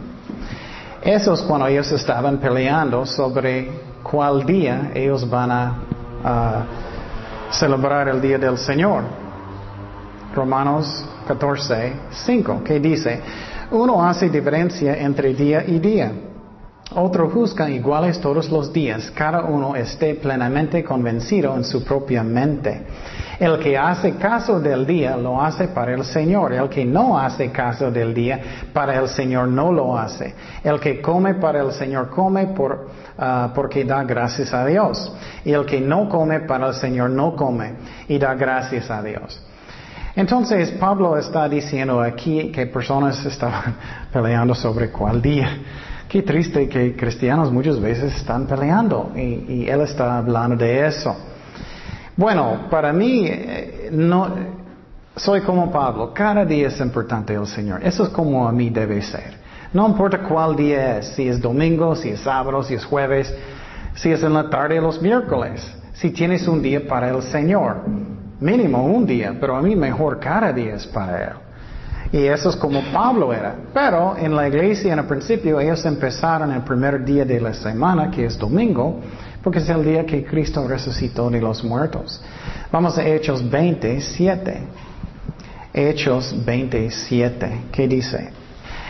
Eso 1.03 1.35
es 1.35 1.43
cuando 1.43 1.67
ellos 1.67 1.91
estaban 1.93 2.39
peleando 2.39 3.05
sobre 3.05 3.69
cuál 4.03 4.45
día 4.47 4.91
ellos 4.95 5.29
van 5.29 5.51
a, 5.51 6.67
celebrar 7.51 8.09
el 8.09 8.21
día 8.21 8.39
del 8.39 8.57
Señor. 8.57 9.03
Romanos 10.35 11.05
14, 11.27 11.93
5, 12.11 12.63
que 12.65 12.79
dice, 12.79 13.21
uno 13.73 14.05
hace 14.05 14.29
diferencia 14.31 14.95
entre 14.97 15.35
día 15.35 15.65
y 15.67 15.79
día 15.79 16.13
otro 16.95 17.31
juzga 17.31 17.71
iguales 17.71 18.21
todos 18.21 18.51
los 18.51 18.73
días, 18.73 19.11
cada 19.13 19.45
uno 19.45 19.77
esté 19.77 20.15
plenamente 20.15 20.83
convencido 20.83 21.55
en 21.57 21.65
su 21.65 21.85
propia 21.85 22.23
mente. 22.23 22.83
El 23.39 23.59
que 23.59 23.79
hace 23.79 24.17
caso 24.17 24.61
del 24.61 24.85
día 24.85 25.17
lo 25.17 25.41
hace 25.41 25.69
para 25.69 25.95
el 25.95 26.05
Señor. 26.05 26.53
El 26.53 26.69
que 26.69 26.85
no 26.85 27.19
hace 27.19 27.51
caso 27.51 27.91
del 27.91 28.13
día 28.13 28.39
para 28.73 28.99
el 29.01 29.09
Señor 29.09 29.49
no 29.49 29.73
lo 29.73 29.97
hace. 29.97 30.35
El 30.63 30.79
que 30.79 31.01
come 31.01 31.35
para 31.35 31.63
el 31.63 31.73
Señor 31.73 32.11
come 32.11 32.49
por, 32.49 32.91
ah, 33.19 33.51
porque 33.55 33.85
da 33.85 34.05
gracias 34.05 34.53
a 34.53 34.67
Dios. 34.67 35.11
Y 35.43 35.53
el 35.53 35.65
que 35.65 35.81
no 35.81 36.07
come 36.09 36.41
para 36.41 36.69
el 36.69 36.75
Señor 36.75 37.09
no 37.11 37.35
come 37.35 37.77
y 38.09 38.19
da 38.19 38.35
gracias 38.35 38.91
a 38.91 39.03
Dios. 39.03 39.43
Entonces 40.17 40.73
Pablo 40.73 41.17
está 41.17 41.49
diciendo 41.49 42.03
aquí 42.03 42.53
que 42.53 42.67
personas 42.67 43.25
estaban 43.25 43.75
peleando 44.13 44.55
sobre 44.55 44.91
cuál 44.91 45.23
día. 45.23 45.49
Qué 46.11 46.23
triste 46.23 46.69
que 46.69 46.97
cristianos 46.97 47.53
muchas 47.53 47.79
veces 47.81 48.17
están 48.17 48.45
peleando 48.45 49.13
y, 49.15 49.69
él 49.69 49.81
está 49.83 50.19
hablando 50.19 50.57
de 50.57 50.89
eso. 50.89 51.17
Bueno, 52.17 52.67
para 52.69 52.93
mí, 52.93 53.27
eh, 53.29 53.91
no, 53.93 54.35
soy 55.15 55.43
como 55.43 55.71
Pablo, 55.71 56.13
cada 56.13 56.45
día 56.45 56.67
es 56.67 56.81
importante 56.81 57.33
el 57.35 57.47
Señor. 57.47 57.85
Eso 57.85 58.03
es 58.03 58.09
como 58.09 58.49
a 58.49 58.51
mí 58.51 58.71
debe 58.71 59.01
ser. 59.03 59.39
No 59.73 59.87
importa 59.87 60.19
cuál 60.19 60.57
día 60.57 60.99
es, 60.99 61.15
si 61.15 61.29
es 61.29 61.41
domingo, 61.41 61.95
si 61.95 62.09
es 62.09 62.19
sábado, 62.19 62.61
si 62.65 62.75
es 62.75 62.85
jueves, 62.85 63.33
si 63.95 64.11
es 64.11 64.21
en 64.25 64.35
la 64.35 64.51
tarde 64.51 64.81
o 64.81 64.83
los 64.83 65.01
miércoles. 65.01 65.65
Si 65.93 66.11
tienes 66.11 66.49
un 66.49 66.61
día 66.61 66.89
para 66.89 67.11
el 67.11 67.23
Señor, 67.23 67.85
mínimo 68.41 68.85
un 68.85 69.07
día, 69.07 69.37
pero 69.39 69.55
a 69.55 69.63
mí 69.63 69.77
mejor 69.77 70.19
cada 70.19 70.53
día 70.53 70.75
es 70.75 70.89
para 70.89 71.23
Él. 71.23 71.50
Y 72.13 72.27
eso 72.27 72.51
es 72.51 72.57
como 72.57 72.83
Pablo 72.93 73.33
era. 73.33 73.55
Pero 73.73 74.17
en 74.17 74.35
la 74.35 74.49
iglesia 74.49 74.93
en 74.93 74.99
el 74.99 75.05
principio 75.05 75.61
ellos 75.61 75.85
empezaron 75.85 76.53
el 76.53 76.63
primer 76.63 77.05
día 77.05 77.25
de 77.25 77.41
la 77.41 77.55
semana, 77.55 78.11
que 78.11 78.25
es 78.25 78.37
domingo, 78.37 79.01
porque 79.43 79.61
es 79.61 79.69
el 79.69 79.85
día 79.85 80.05
que 80.05 80.25
Cristo 80.25 80.67
resucitó 80.67 81.31
de 81.31 81.41
los 81.41 81.63
muertos. 81.63 82.21
Vamos 82.73 82.99
a 82.99 83.07
Hechos 83.07 83.49
27. 83.49 84.61
Hechos 85.73 86.35
27. 86.45 87.67
¿Qué 87.71 87.87
dice? 87.87 88.33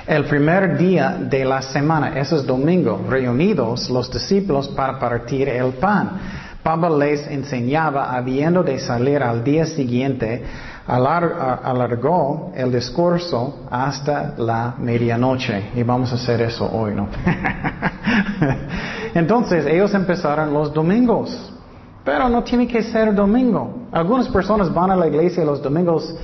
El 0.06 0.24
primer 0.24 0.78
día 0.78 1.18
de 1.20 1.44
la 1.44 1.60
semana, 1.60 2.18
eso 2.18 2.36
es 2.36 2.46
domingo, 2.46 3.04
reunidos 3.08 3.90
los 3.90 4.10
discípulos 4.10 4.66
para 4.68 4.98
partir 4.98 5.48
el 5.48 5.74
pan. 5.74 6.18
Pablo 6.62 6.98
les 6.98 7.26
enseñaba, 7.26 8.14
habiendo 8.16 8.62
de 8.62 8.78
salir 8.78 9.22
al 9.22 9.44
día 9.44 9.66
siguiente, 9.66 10.42
alargó 10.90 12.52
el 12.54 12.72
discurso 12.72 13.60
hasta 13.70 14.34
la 14.36 14.74
medianoche. 14.78 15.70
Y 15.76 15.82
vamos 15.82 16.12
a 16.12 16.16
hacer 16.16 16.42
eso 16.42 16.68
hoy, 16.70 16.94
¿no? 16.94 17.08
Entonces, 19.14 19.66
ellos 19.66 19.94
empezaron 19.94 20.52
los 20.52 20.72
domingos. 20.72 21.52
Pero 22.04 22.28
no 22.28 22.42
tiene 22.42 22.66
que 22.66 22.82
ser 22.82 23.14
domingo. 23.14 23.86
Algunas 23.92 24.28
personas 24.28 24.72
van 24.72 24.90
a 24.90 24.96
la 24.96 25.06
iglesia 25.06 25.44
los 25.44 25.62
domingos 25.62 26.16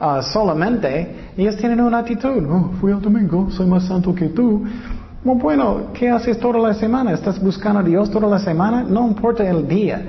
ah, 0.00 0.22
solamente 0.22 1.32
y 1.36 1.42
ellos 1.42 1.56
tienen 1.56 1.80
una 1.80 1.98
actitud. 1.98 2.46
Oh, 2.48 2.70
fui 2.80 2.92
al 2.92 3.02
domingo, 3.02 3.50
soy 3.50 3.66
más 3.66 3.84
santo 3.84 4.14
que 4.14 4.28
tú. 4.28 4.64
Bueno, 5.24 5.92
¿qué 5.92 6.08
haces 6.08 6.38
toda 6.38 6.58
la 6.58 6.74
semana? 6.74 7.12
¿Estás 7.12 7.42
buscando 7.42 7.80
a 7.80 7.82
Dios 7.82 8.10
toda 8.10 8.28
la 8.28 8.38
semana? 8.38 8.84
No 8.84 9.08
importa 9.08 9.48
el 9.48 9.66
día. 9.66 10.02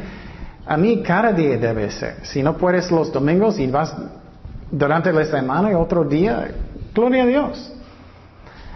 A 0.68 0.78
mí 0.78 1.04
cada 1.04 1.32
día 1.32 1.58
debe 1.58 1.92
ser. 1.92 2.18
Si 2.24 2.42
no 2.42 2.58
puedes 2.58 2.92
los 2.92 3.12
domingos 3.12 3.60
y 3.60 3.68
vas 3.68 3.96
durante 4.72 5.14
la 5.14 5.26
semana 5.26 5.72
y 5.72 5.76
otro 5.76 6.04
día, 6.04 6.48
gloria 6.94 7.24
a 7.24 7.26
Dios. 7.28 7.72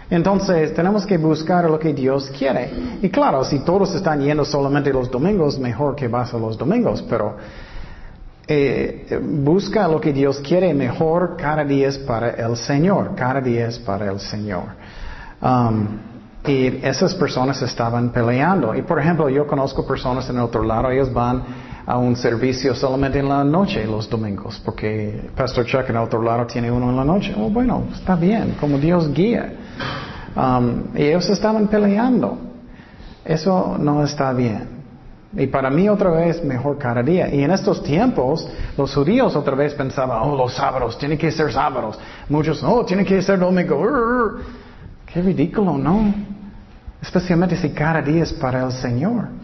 Entonces 0.08 0.74
tenemos 0.74 1.06
que 1.06 1.18
buscar 1.18 1.70
lo 1.70 1.78
que 1.78 1.92
Dios 1.92 2.30
quiere. 2.36 2.98
Y 3.02 3.08
claro, 3.10 3.44
si 3.44 3.60
todos 3.60 3.94
están 3.94 4.20
yendo 4.20 4.44
solamente 4.44 4.92
los 4.92 5.10
domingos, 5.10 5.58
mejor 5.58 5.94
que 5.94 6.08
vas 6.08 6.34
a 6.34 6.38
los 6.38 6.58
domingos, 6.58 7.02
pero 7.08 7.36
eh, 8.46 9.20
busca 9.22 9.86
lo 9.86 10.00
que 10.00 10.12
Dios 10.12 10.40
quiere 10.40 10.74
mejor 10.74 11.36
cada 11.36 11.64
día 11.64 11.88
es 11.88 11.98
para 11.98 12.30
el 12.30 12.56
Señor, 12.56 13.14
cada 13.14 13.40
día 13.40 13.68
es 13.68 13.78
para 13.78 14.10
el 14.10 14.18
Señor. 14.18 14.64
Um, 15.40 15.86
y 16.44 16.84
esas 16.84 17.14
personas 17.14 17.62
estaban 17.62 18.10
peleando. 18.10 18.74
Y 18.74 18.82
por 18.82 18.98
ejemplo, 18.98 19.28
yo 19.28 19.46
conozco 19.46 19.86
personas 19.86 20.28
en 20.28 20.36
el 20.36 20.42
otro 20.42 20.64
lado, 20.64 20.90
ellos 20.90 21.12
van 21.12 21.44
a 21.90 21.98
un 21.98 22.14
servicio 22.14 22.72
solamente 22.72 23.18
en 23.18 23.28
la 23.28 23.42
noche 23.42 23.84
los 23.84 24.08
domingos, 24.08 24.62
porque 24.64 25.28
Pastor 25.34 25.66
Chuck 25.66 25.88
en 25.88 25.96
el 25.96 26.02
otro 26.02 26.22
lado 26.22 26.46
tiene 26.46 26.70
uno 26.70 26.88
en 26.88 26.96
la 26.96 27.04
noche. 27.04 27.34
Oh, 27.36 27.50
bueno, 27.50 27.88
está 27.92 28.14
bien, 28.14 28.54
como 28.60 28.78
Dios 28.78 29.12
guía. 29.12 29.52
Um, 30.36 30.96
y 30.96 31.02
ellos 31.02 31.28
estaban 31.28 31.66
peleando. 31.66 32.38
Eso 33.24 33.76
no 33.76 34.04
está 34.04 34.32
bien. 34.32 34.68
Y 35.36 35.48
para 35.48 35.68
mí 35.68 35.88
otra 35.88 36.10
vez 36.10 36.44
mejor 36.44 36.78
cada 36.78 37.02
día. 37.02 37.28
Y 37.34 37.42
en 37.42 37.50
estos 37.50 37.82
tiempos, 37.82 38.48
los 38.76 38.94
judíos 38.94 39.34
otra 39.34 39.56
vez 39.56 39.74
pensaban, 39.74 40.22
oh, 40.22 40.36
los 40.36 40.54
sábados, 40.54 40.96
tienen 40.96 41.18
que 41.18 41.32
ser 41.32 41.52
sábados. 41.52 41.98
Muchos, 42.28 42.62
oh, 42.62 42.84
tiene 42.84 43.04
que 43.04 43.20
ser 43.20 43.40
domingo. 43.40 44.36
Qué 45.12 45.20
ridículo, 45.22 45.76
¿no? 45.76 46.14
Especialmente 47.02 47.56
si 47.56 47.70
cada 47.70 48.00
día 48.00 48.22
es 48.22 48.32
para 48.32 48.64
el 48.64 48.70
Señor. 48.70 49.40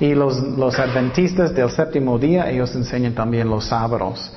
Y 0.00 0.14
los, 0.14 0.40
los 0.40 0.78
adventistas 0.78 1.54
del 1.54 1.70
séptimo 1.70 2.18
día, 2.18 2.48
ellos 2.48 2.74
enseñan 2.74 3.14
también 3.14 3.48
los 3.48 3.64
sábados. 3.64 4.32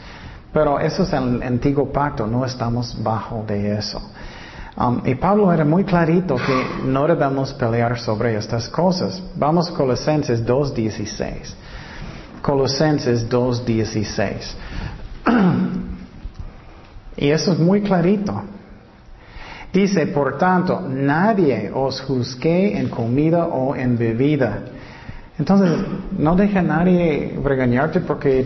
Pero 0.52 0.80
eso 0.80 1.04
es 1.04 1.14
el 1.14 1.42
antiguo 1.44 1.92
pacto, 1.92 2.28
no 2.28 2.46
estamos 2.46 3.02
bajo 3.02 3.44
de 3.48 3.78
eso. 3.78 4.02
Um, 4.76 5.02
y 5.06 5.16
Pablo 5.16 5.52
era 5.52 5.66
muy 5.66 5.84
clarito 5.84 6.36
que 6.36 6.86
no 6.86 7.06
debemos 7.06 7.54
pelear 7.54 8.00
sobre 8.00 8.36
estas 8.36 8.70
cosas. 8.70 9.22
Vamos 9.36 9.70
a 9.70 9.74
Colosenses 9.74 10.46
2.16. 10.46 11.54
Colosenses 12.42 13.30
2.16. 13.30 14.56
y 17.18 17.30
eso 17.30 17.54
es 17.54 17.60
muy 17.60 17.82
clarito. 17.82 18.44
Dice, 19.72 20.08
por 20.08 20.38
tanto, 20.38 20.82
nadie 20.82 21.72
os 21.74 22.02
juzgue 22.02 22.78
en 22.78 22.90
comida 22.90 23.46
o 23.46 23.76
en 23.76 23.98
bebida 23.98 24.64
entonces, 25.42 25.72
no 26.20 26.36
deja 26.36 26.62
nadie 26.62 27.36
regañarte 27.44 28.02
porque 28.02 28.46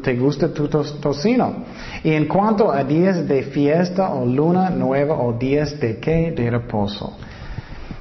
te 0.00 0.14
gusta 0.14 0.54
tu 0.54 0.68
tocino. 0.68 1.64
Y 2.04 2.12
en 2.12 2.28
cuanto 2.28 2.70
a 2.70 2.84
días 2.84 3.26
de 3.26 3.42
fiesta 3.42 4.10
o 4.10 4.24
luna 4.24 4.70
nueva 4.70 5.16
o 5.16 5.32
días 5.32 5.80
de 5.80 5.98
qué? 5.98 6.30
De 6.30 6.48
reposo. 6.48 7.16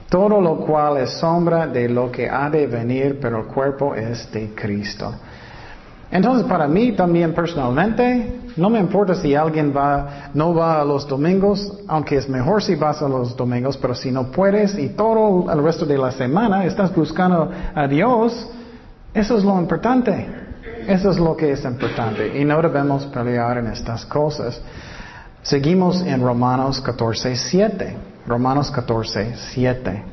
Todo 0.10 0.40
lo 0.40 0.58
cual 0.58 0.98
es 0.98 1.10
sombra 1.10 1.66
de 1.66 1.90
lo 1.90 2.12
que 2.12 2.30
ha 2.30 2.52
de 2.52 2.68
venir, 2.68 3.18
pero 3.20 3.40
el 3.40 3.46
cuerpo 3.46 3.96
es 3.96 4.32
de 4.32 4.54
Cristo. 4.54 5.12
Entonces, 6.14 6.46
para 6.46 6.68
mí 6.68 6.92
también 6.92 7.34
personalmente, 7.34 8.42
no 8.56 8.70
me 8.70 8.80
importa 8.80 9.16
si 9.16 9.34
alguien 9.34 9.74
va, 9.76 10.30
no 10.36 10.54
va 10.54 10.80
a 10.80 10.86
los 10.86 11.08
domingos, 11.08 11.80
aunque 11.88 12.18
es 12.18 12.30
mejor 12.30 12.62
si 12.62 12.76
vas 12.76 13.02
a 13.02 13.10
los 13.10 13.36
domingos, 13.36 13.78
pero 13.78 13.96
si 13.96 14.12
no 14.12 14.26
puedes 14.32 14.78
y 14.78 14.90
todo 14.90 15.52
el 15.52 15.64
resto 15.64 15.88
de 15.88 15.98
la 15.98 16.12
semana 16.12 16.66
estás 16.66 16.94
buscando 16.96 17.50
a 17.74 17.88
Dios, 17.88 18.48
eso 19.12 19.38
es 19.40 19.44
lo 19.44 19.60
importante. 19.60 20.28
Eso 20.88 21.10
es 21.10 21.18
lo 21.18 21.36
que 21.36 21.52
es 21.52 21.66
importante. 21.66 22.40
Y 22.40 22.46
no 22.46 22.62
debemos 22.62 23.08
pelear 23.08 23.58
en 23.58 23.68
estas 23.68 24.06
cosas. 24.06 24.62
Seguimos 25.42 26.00
en 26.02 26.22
Romanos 26.22 26.80
14, 26.80 27.36
7. 27.36 27.98
Romanos 28.28 28.70
14, 28.70 29.34
7. 29.52 30.13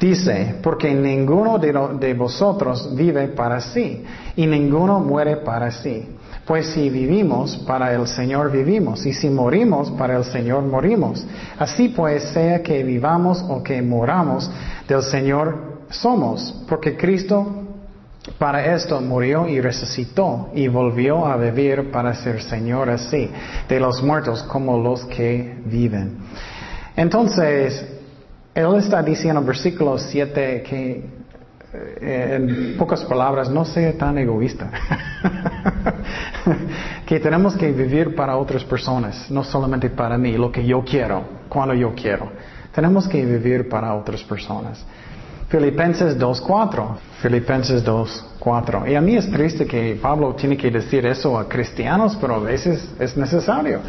Dice, 0.00 0.54
porque 0.62 0.94
ninguno 0.94 1.58
de, 1.58 2.14
vosotros 2.14 2.94
vive 2.96 3.28
para 3.28 3.60
sí 3.60 4.02
y 4.34 4.46
ninguno 4.46 4.98
muere 4.98 5.36
para 5.36 5.70
sí. 5.70 6.16
Pues 6.46 6.68
si 6.68 6.88
vivimos, 6.88 7.58
para 7.66 7.92
el 7.92 8.06
Señor 8.06 8.50
vivimos, 8.50 9.04
y 9.04 9.12
si 9.12 9.28
morimos, 9.28 9.90
para 9.90 10.16
el 10.16 10.24
Señor 10.24 10.62
morimos. 10.62 11.24
Así 11.58 11.90
pues, 11.90 12.24
sea 12.30 12.62
que 12.62 12.82
vivamos 12.82 13.44
o 13.46 13.62
que 13.62 13.82
moramos, 13.82 14.50
del 14.88 15.02
Señor 15.02 15.82
somos, 15.90 16.64
porque 16.66 16.96
Cristo 16.96 17.66
para 18.38 18.74
esto 18.74 19.02
murió 19.02 19.46
y 19.46 19.60
resucitó 19.60 20.48
y 20.54 20.66
volvió 20.68 21.26
a 21.26 21.36
vivir 21.36 21.90
para 21.90 22.14
ser 22.14 22.42
Señor 22.42 22.88
así, 22.88 23.30
de 23.68 23.78
los 23.80 24.02
muertos 24.02 24.42
como 24.44 24.78
los 24.78 25.04
que 25.04 25.58
viven. 25.66 26.16
Entonces, 26.96 27.99
Él 28.54 28.74
está 28.76 29.02
diciendo 29.02 29.40
en 29.40 29.46
versículo 29.46 29.96
7 29.96 30.62
que, 30.62 31.04
eh, 31.72 32.36
en 32.36 32.76
pocas 32.76 33.04
palabras, 33.04 33.48
no 33.48 33.64
sea 33.64 33.96
tan 33.96 34.18
egoísta. 34.18 34.70
que 37.06 37.20
tenemos 37.20 37.56
que 37.56 37.70
vivir 37.70 38.14
para 38.14 38.36
otras 38.36 38.64
personas, 38.64 39.30
no 39.30 39.44
solamente 39.44 39.90
para 39.90 40.18
mí, 40.18 40.32
lo 40.32 40.50
que 40.50 40.66
yo 40.66 40.82
quiero, 40.84 41.22
cuando 41.48 41.74
yo 41.74 41.94
quiero. 41.94 42.28
Tenemos 42.74 43.06
que 43.06 43.24
vivir 43.24 43.68
para 43.68 43.94
otras 43.94 44.22
personas. 44.24 44.84
Filipenses 45.48 46.16
2.4. 46.16 46.96
Filipenses 47.20 47.84
2.4. 47.84 48.90
Y 48.90 48.94
a 48.94 49.00
mí 49.00 49.16
es 49.16 49.28
triste 49.30 49.66
que 49.66 49.98
Pablo 50.00 50.34
tiene 50.34 50.56
que 50.56 50.70
decir 50.70 51.04
eso 51.06 51.38
a 51.38 51.48
cristianos, 51.48 52.16
pero 52.20 52.36
a 52.36 52.38
veces 52.38 52.88
es 52.98 53.16
necesario. 53.16 53.80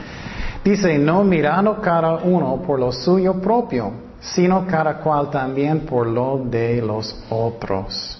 Dice, 0.64 0.98
no 0.98 1.24
mirando 1.24 1.80
cada 1.80 2.18
uno 2.18 2.62
por 2.62 2.80
lo 2.80 2.92
suyo 2.92 3.36
propio, 3.36 4.11
sino 4.22 4.66
cada 4.68 5.00
cual 5.00 5.30
también 5.30 5.82
por 5.82 6.08
lo 6.08 6.46
de 6.46 6.82
los 6.82 7.16
otros. 7.30 8.18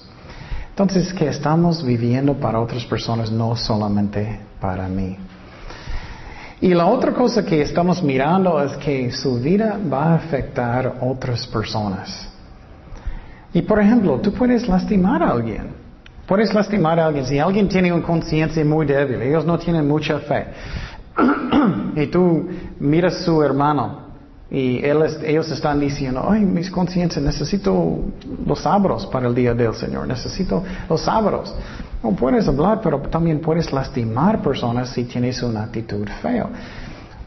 Entonces, 0.70 1.14
que 1.14 1.28
estamos 1.28 1.86
viviendo 1.86 2.34
para 2.34 2.60
otras 2.60 2.84
personas, 2.86 3.32
no 3.32 3.56
solamente 3.56 4.40
para 4.60 4.88
mí. 4.88 5.16
Y 6.60 6.74
la 6.74 6.86
otra 6.88 7.14
cosa 7.14 7.46
que 7.46 7.62
estamos 7.62 8.02
mirando 8.02 8.62
es 8.64 8.76
que 8.78 9.12
su 9.12 9.40
vida 9.40 9.80
va 9.92 10.14
a 10.14 10.16
afectar 10.16 10.88
a 10.88 11.06
otras 11.06 11.46
personas. 11.48 12.30
Y 13.54 13.62
por 13.62 13.80
ejemplo, 13.80 14.20
tú 14.20 14.32
puedes 14.32 14.68
lastimar 14.68 15.22
a 15.22 15.32
alguien. 15.32 15.70
Puedes 16.26 16.54
lastimar 16.54 17.00
a 17.00 17.08
alguien. 17.08 17.26
Si 17.26 17.38
alguien 17.38 17.68
tiene 17.68 17.92
una 17.92 18.04
conciencia 18.04 18.64
muy 18.64 18.86
débil, 18.86 19.22
ellos 19.22 19.46
no 19.46 19.58
tienen 19.60 19.88
mucha 19.88 20.20
fe. 20.20 20.48
y 21.96 22.08
tú 22.08 22.48
miras 22.80 23.16
a 23.16 23.24
su 23.24 23.44
hermano 23.44 24.01
y 24.54 24.84
ellos 24.84 25.50
están 25.50 25.80
diciendo, 25.80 26.28
ay, 26.30 26.42
mis 26.42 26.70
conciencias, 26.70 27.24
necesito 27.24 28.00
los 28.46 28.60
sábados 28.60 29.08
para 29.08 29.30
el 29.30 29.34
día 29.34 29.54
del 29.54 29.74
Señor, 29.74 30.06
necesito 30.06 30.62
los 30.90 31.00
sábados. 31.00 31.56
No 32.04 32.12
puedes 32.12 32.46
hablar, 32.50 32.82
pero 32.84 33.00
también 33.00 33.40
puedes 33.40 33.72
lastimar 33.72 34.42
personas 34.42 34.90
si 34.90 35.06
tienes 35.06 35.42
una 35.42 35.64
actitud 35.64 36.06
fea. 36.22 36.50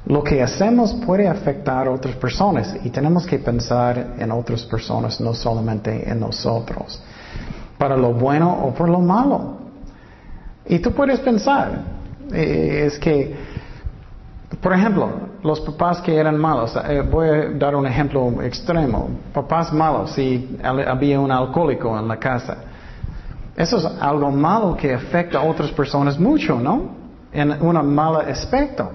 Lo 0.04 0.22
que 0.22 0.42
hacemos 0.42 0.92
puede 1.06 1.26
afectar 1.26 1.86
a 1.86 1.92
otras 1.92 2.14
personas 2.16 2.76
y 2.84 2.90
tenemos 2.90 3.26
que 3.26 3.38
pensar 3.38 4.16
en 4.18 4.30
otras 4.30 4.64
personas, 4.64 5.18
no 5.18 5.32
solamente 5.32 6.06
en 6.06 6.20
nosotros, 6.20 7.02
para 7.78 7.96
lo 7.96 8.12
bueno 8.12 8.52
o 8.64 8.74
por 8.74 8.90
lo 8.90 9.00
malo. 9.00 9.60
Y 10.66 10.78
tú 10.78 10.92
puedes 10.92 11.20
pensar, 11.20 11.84
eh, 12.34 12.84
es 12.86 12.98
que, 12.98 13.34
por 14.60 14.74
ejemplo, 14.74 15.33
los 15.44 15.60
papás 15.60 16.00
que 16.00 16.16
eran 16.16 16.38
malos, 16.38 16.74
eh, 16.88 17.02
voy 17.02 17.28
a 17.28 17.50
dar 17.50 17.76
un 17.76 17.86
ejemplo 17.86 18.42
extremo, 18.42 19.10
papás 19.32 19.72
malos, 19.72 20.12
si 20.12 20.58
había 20.62 21.20
un 21.20 21.30
alcohólico 21.30 21.96
en 21.98 22.08
la 22.08 22.16
casa, 22.16 22.56
eso 23.54 23.76
es 23.76 23.84
algo 24.00 24.30
malo 24.30 24.74
que 24.76 24.92
afecta 24.92 25.38
a 25.38 25.42
otras 25.42 25.70
personas 25.70 26.18
mucho, 26.18 26.58
¿no? 26.58 27.04
En 27.32 27.50
un 27.62 27.94
mal 27.94 28.28
aspecto. 28.28 28.90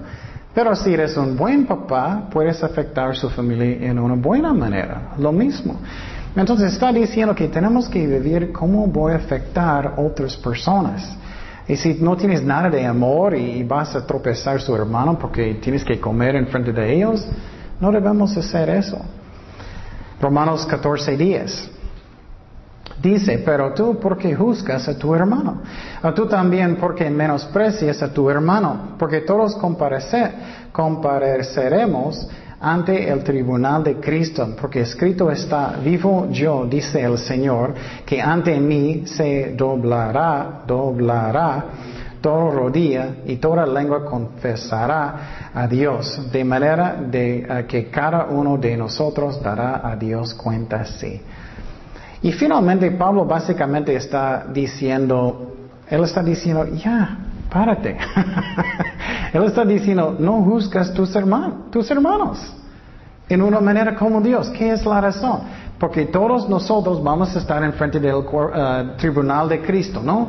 Pero 0.52 0.74
si 0.74 0.92
eres 0.92 1.16
un 1.16 1.36
buen 1.36 1.64
papá, 1.64 2.28
puedes 2.30 2.62
afectar 2.62 3.10
a 3.10 3.14
su 3.14 3.30
familia 3.30 3.88
en 3.88 3.98
una 3.98 4.16
buena 4.16 4.52
manera. 4.52 5.12
Lo 5.18 5.32
mismo. 5.32 5.76
Entonces 6.34 6.72
está 6.72 6.92
diciendo 6.92 7.34
que 7.34 7.48
tenemos 7.48 7.88
que 7.88 8.06
vivir 8.06 8.52
cómo 8.52 8.86
voy 8.86 9.12
a 9.12 9.16
afectar 9.16 9.94
a 9.96 10.00
otras 10.00 10.36
personas. 10.36 11.16
Y 11.70 11.76
si 11.76 11.94
no 11.94 12.16
tienes 12.16 12.42
nada 12.42 12.68
de 12.68 12.84
amor 12.84 13.36
y 13.36 13.62
vas 13.62 13.94
a 13.94 14.04
tropezar 14.04 14.56
a 14.56 14.58
su 14.58 14.74
hermano 14.74 15.16
porque 15.16 15.54
tienes 15.62 15.84
que 15.84 16.00
comer 16.00 16.34
en 16.34 16.48
frente 16.48 16.72
de 16.72 16.92
ellos, 16.92 17.24
no 17.78 17.92
debemos 17.92 18.36
hacer 18.36 18.70
eso. 18.70 18.98
Romanos 20.20 20.66
14 20.66 21.16
días. 21.16 21.70
Dice, 23.00 23.38
pero 23.44 23.72
tú 23.72 24.00
porque 24.00 24.34
juzgas 24.34 24.88
a 24.88 24.98
tu 24.98 25.14
hermano, 25.14 25.62
a 26.02 26.12
tú 26.12 26.26
también 26.26 26.74
porque 26.74 27.08
menosprecias 27.08 28.02
a 28.02 28.12
tu 28.12 28.28
hermano, 28.28 28.96
porque 28.98 29.20
todos 29.20 29.56
compareceremos 30.72 32.28
ante 32.60 33.08
el 33.08 33.24
tribunal 33.24 33.82
de 33.82 33.96
Cristo, 33.96 34.54
porque 34.60 34.82
escrito 34.82 35.30
está, 35.30 35.76
vivo 35.82 36.28
yo, 36.30 36.66
dice 36.66 37.02
el 37.02 37.16
Señor, 37.16 37.74
que 38.04 38.20
ante 38.20 38.60
mí 38.60 39.04
se 39.06 39.54
doblará, 39.56 40.62
doblará 40.66 41.64
toda 42.20 42.50
rodilla 42.50 43.14
y 43.24 43.36
toda 43.36 43.66
lengua 43.66 44.04
confesará 44.04 45.50
a 45.54 45.66
Dios, 45.66 46.30
de 46.30 46.44
manera 46.44 46.96
de 47.00 47.64
que 47.66 47.88
cada 47.88 48.26
uno 48.26 48.58
de 48.58 48.76
nosotros 48.76 49.42
dará 49.42 49.80
a 49.82 49.96
Dios 49.96 50.34
cuenta 50.34 50.84
sí. 50.84 51.20
Y 52.22 52.32
finalmente 52.32 52.90
Pablo 52.90 53.24
básicamente 53.24 53.94
está 53.96 54.44
diciendo, 54.52 55.54
él 55.88 56.04
está 56.04 56.22
diciendo, 56.22 56.66
ya, 56.74 57.16
párate. 57.50 57.96
él 59.32 59.44
está 59.44 59.64
diciendo, 59.64 60.16
no 60.18 60.42
juzgas 60.42 60.94
tus 60.94 61.14
hermanos, 61.14 61.70
tus 61.70 61.90
hermanos 61.90 62.56
en 63.30 63.42
una 63.42 63.60
manera 63.60 63.94
como 63.94 64.20
Dios. 64.20 64.50
¿Qué 64.50 64.72
es 64.72 64.84
la 64.84 65.00
razón? 65.00 65.40
Porque 65.78 66.06
todos 66.06 66.48
nosotros 66.48 67.02
vamos 67.02 67.34
a 67.34 67.38
estar 67.38 67.62
en 67.62 67.72
frente 67.72 67.98
del 67.98 68.16
uh, 68.16 68.96
tribunal 68.98 69.48
de 69.48 69.62
Cristo, 69.62 70.02
¿no? 70.04 70.28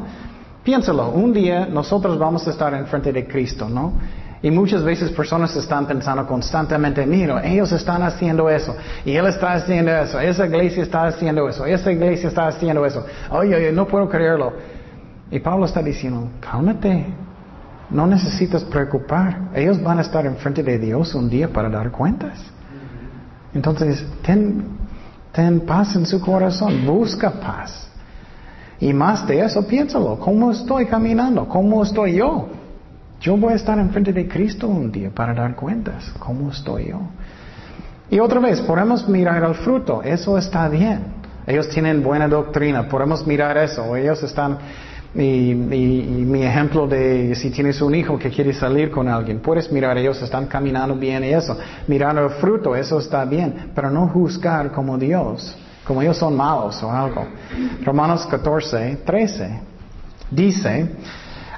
Piénsalo, 0.64 1.10
un 1.10 1.34
día 1.34 1.66
nosotros 1.66 2.18
vamos 2.18 2.48
a 2.48 2.52
estar 2.52 2.74
en 2.76 2.86
frente 2.86 3.12
de 3.12 3.28
Cristo, 3.28 3.68
¿no? 3.68 3.94
Y 4.44 4.50
muchas 4.52 4.84
veces 4.84 5.12
personas 5.12 5.56
están 5.56 5.86
pensando 5.88 6.26
constantemente, 6.26 7.06
mira, 7.06 7.44
ellos 7.46 7.72
están 7.72 8.02
haciendo 8.04 8.50
eso, 8.50 8.76
y 9.06 9.16
él 9.16 9.26
está 9.28 9.54
haciendo 9.54 9.92
eso, 9.92 10.20
esa 10.20 10.46
iglesia 10.46 10.84
está 10.84 11.06
haciendo 11.06 11.48
eso, 11.48 11.66
esa 11.66 11.92
iglesia 11.92 12.30
está 12.30 12.48
haciendo 12.48 12.86
eso. 12.86 13.06
Oye, 13.32 13.56
oye, 13.56 13.72
no 13.72 13.88
puedo 13.88 14.08
creerlo. 14.08 14.54
Y 15.32 15.40
Pablo 15.40 15.66
está 15.66 15.82
diciendo, 15.82 16.30
cálmate, 16.42 17.06
no 17.90 18.06
necesitas 18.06 18.64
preocupar. 18.66 19.50
Ellos 19.56 19.82
van 19.82 20.00
a 20.00 20.02
estar 20.02 20.26
enfrente 20.26 20.62
de 20.62 20.78
Dios 20.78 21.16
un 21.16 21.30
día 21.30 21.48
para 21.48 21.70
dar 21.70 21.90
cuentas. 21.90 22.40
Entonces, 23.54 24.06
ten, 24.24 24.64
ten 25.32 25.62
paz 25.62 25.96
en 25.96 26.06
su 26.06 26.20
corazón, 26.20 26.86
busca 26.86 27.32
paz. 27.32 27.90
Y 28.80 28.94
más 28.94 29.26
de 29.28 29.40
eso, 29.40 29.66
piénsalo, 29.66 30.20
¿cómo 30.20 30.52
estoy 30.52 30.86
caminando? 30.86 31.48
¿Cómo 31.48 31.84
estoy 31.84 32.16
yo? 32.16 32.50
Yo 33.22 33.38
voy 33.38 33.54
a 33.54 33.56
estar 33.56 33.78
enfrente 33.78 34.12
de 34.12 34.28
Cristo 34.28 34.68
un 34.68 34.92
día 34.92 35.12
para 35.12 35.34
dar 35.34 35.56
cuentas. 35.56 36.12
¿Cómo 36.18 36.50
estoy 36.50 36.88
yo? 36.90 37.00
Y 38.10 38.20
otra 38.20 38.40
vez, 38.40 38.60
podemos 38.62 39.08
mirar 39.08 39.44
al 39.44 39.56
fruto. 39.56 40.02
Eso 40.04 40.38
está 40.38 40.68
bien. 40.68 41.04
Ellos 41.46 41.70
tienen 41.70 42.04
buena 42.04 42.28
doctrina. 42.28 42.90
Podemos 42.90 43.26
mirar 43.26 43.58
eso. 43.58 43.96
Ellos 43.96 44.22
están... 44.24 44.58
Y, 45.14 45.54
mi 45.54 46.44
ejemplo 46.44 46.88
de 46.88 47.36
si 47.36 47.50
tienes 47.52 47.82
un 47.82 47.94
hijo 47.94 48.18
que 48.18 48.30
quiere 48.30 48.54
salir 48.54 48.90
con 48.90 49.10
alguien, 49.10 49.40
puedes 49.40 49.72
mirar, 49.72 49.98
ellos 49.98 50.22
están 50.22 50.48
caminando 50.48 50.96
bien 50.96 51.24
y 51.24 51.30
eso. 51.30 51.58
Mirar 51.88 52.18
el 52.18 52.30
fruto, 52.30 52.76
eso 52.76 53.00
está 53.00 53.26
bien. 53.26 53.72
Pero 53.76 53.90
no 53.90 54.08
juzgar 54.08 54.72
como 54.72 54.98
Dios. 54.98 55.56
Como 55.86 56.02
ellos 56.02 56.18
son 56.18 56.38
malos 56.38 56.82
o 56.84 56.92
algo. 56.92 57.26
Romanos 57.84 58.26
14, 58.26 59.00
13. 59.06 59.60
Dice... 60.30 60.90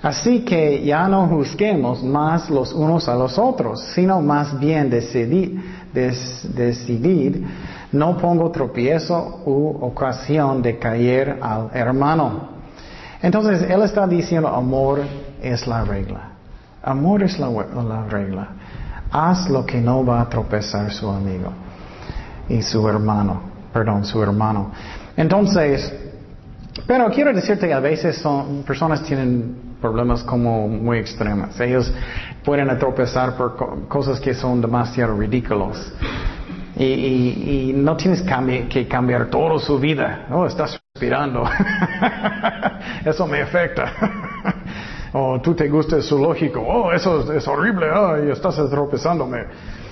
Así 0.03 0.43
que 0.43 0.83
ya 0.83 1.07
no 1.07 1.27
juzguemos 1.27 2.03
más 2.03 2.49
los 2.49 2.73
unos 2.73 3.07
a 3.07 3.15
los 3.15 3.39
otros, 3.39 3.81
sino 3.95 4.19
más 4.19 4.59
bien 4.59 4.89
decidir, 4.89 5.61
no 7.93 8.17
pongo 8.17 8.51
tropiezo 8.51 9.41
u 9.45 9.77
ocasión 9.79 10.61
de 10.61 10.77
caer 10.77 11.39
al 11.41 11.69
hermano. 11.73 12.52
Entonces, 13.23 13.63
él 13.69 13.81
está 13.81 14.05
diciendo, 14.05 14.49
amor 14.49 14.99
es 15.41 15.65
la 15.65 15.83
regla. 15.83 16.33
Amor 16.83 17.23
es 17.23 17.39
la, 17.39 17.49
la 17.49 18.05
regla. 18.07 18.49
Haz 19.09 19.49
lo 19.49 19.65
que 19.65 19.79
no 19.79 20.05
va 20.05 20.21
a 20.21 20.29
tropezar 20.29 20.91
su 20.91 21.09
amigo 21.09 21.51
y 22.49 22.61
su 22.61 22.87
hermano, 22.89 23.41
perdón, 23.71 24.03
su 24.03 24.21
hermano. 24.21 24.71
Entonces, 25.15 25.93
pero 26.85 27.09
quiero 27.11 27.31
decirte 27.31 27.67
que 27.67 27.73
a 27.73 27.79
veces 27.79 28.17
son, 28.17 28.63
personas 28.63 29.01
tienen 29.03 29.75
problemas 29.79 30.23
como 30.23 30.67
muy 30.67 30.97
extremos. 30.97 31.57
Ellos 31.61 31.93
pueden 32.43 32.77
tropezar 32.77 33.37
por 33.37 33.87
cosas 33.87 34.19
que 34.19 34.33
son 34.33 34.59
demasiado 34.59 35.17
ridículos. 35.17 35.93
Y, 36.75 37.71
no 37.75 37.95
tienes 37.95 38.23
que 38.69 38.87
cambiar 38.87 39.29
toda 39.29 39.59
su 39.59 39.79
vida. 39.79 40.25
No, 40.29 40.45
estás 40.45 40.81
respirando. 40.93 41.43
Eso 43.05 43.27
me 43.27 43.41
afecta. 43.41 43.91
O 45.15 45.39
tú 45.39 45.53
te 45.53 45.69
gusta 45.69 45.97
el 45.97 46.01
zoológico, 46.01 46.59
oh, 46.59 46.91
eso 46.91 47.31
es, 47.31 47.47
horrible, 47.47 47.85
ay, 47.93 48.31
estás 48.31 48.55
tropezándome. 48.67 49.45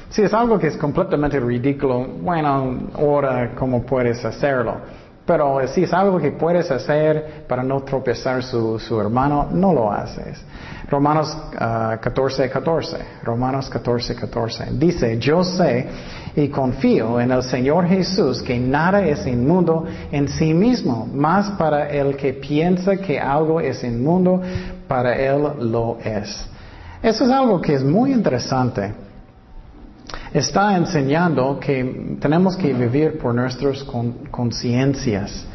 Si 0.09 0.23
es 0.23 0.33
algo 0.33 0.57
que 0.57 0.65
es 0.65 0.77
completamente 0.77 1.39
ridículo, 1.39 2.03
bueno, 2.03 2.89
ahora 2.95 3.51
cómo 3.55 3.83
puedes 3.83 4.25
hacerlo. 4.25 4.77
Pero 5.23 5.67
si 5.67 5.83
es 5.83 5.93
algo 5.93 6.17
que 6.17 6.31
puedes 6.31 6.71
hacer 6.71 7.45
para 7.47 7.61
no 7.61 7.81
tropezar 7.81 8.41
su, 8.41 8.79
su 8.79 8.99
hermano, 8.99 9.47
no 9.51 9.71
lo 9.71 9.91
haces. 9.91 10.43
Romanos 10.89 11.37
14, 12.01 12.43
ah, 12.43 12.49
14. 12.49 12.97
Romanos 13.23 13.69
14, 13.69 14.15
14. 14.15 14.65
Dice, 14.71 15.19
yo 15.19 15.43
sé 15.43 15.87
y 16.35 16.47
confío 16.47 17.19
en 17.19 17.31
el 17.31 17.43
Señor 17.43 17.87
Jesús 17.87 18.41
que 18.41 18.57
nada 18.59 19.05
es 19.05 19.25
inmundo 19.27 19.85
en 20.11 20.27
sí 20.27 20.53
mismo, 20.53 21.07
más 21.13 21.51
para 21.51 21.89
el 21.89 22.15
que 22.15 22.33
piensa 22.33 22.97
que 22.97 23.19
algo 23.19 23.59
es 23.59 23.83
inmundo, 23.83 24.41
para 24.87 25.15
él 25.15 25.41
lo 25.59 25.97
es. 26.03 26.47
Eso 27.01 27.25
es 27.25 27.31
algo 27.31 27.59
que 27.59 27.73
es 27.73 27.83
muy 27.83 28.11
interesante. 28.11 28.93
Está 30.33 30.77
enseñando 30.77 31.59
que 31.59 32.17
tenemos 32.19 32.55
que 32.55 32.73
vivir 32.73 33.17
por 33.17 33.33
nuestras 33.33 33.83
conciencias. 33.83 35.45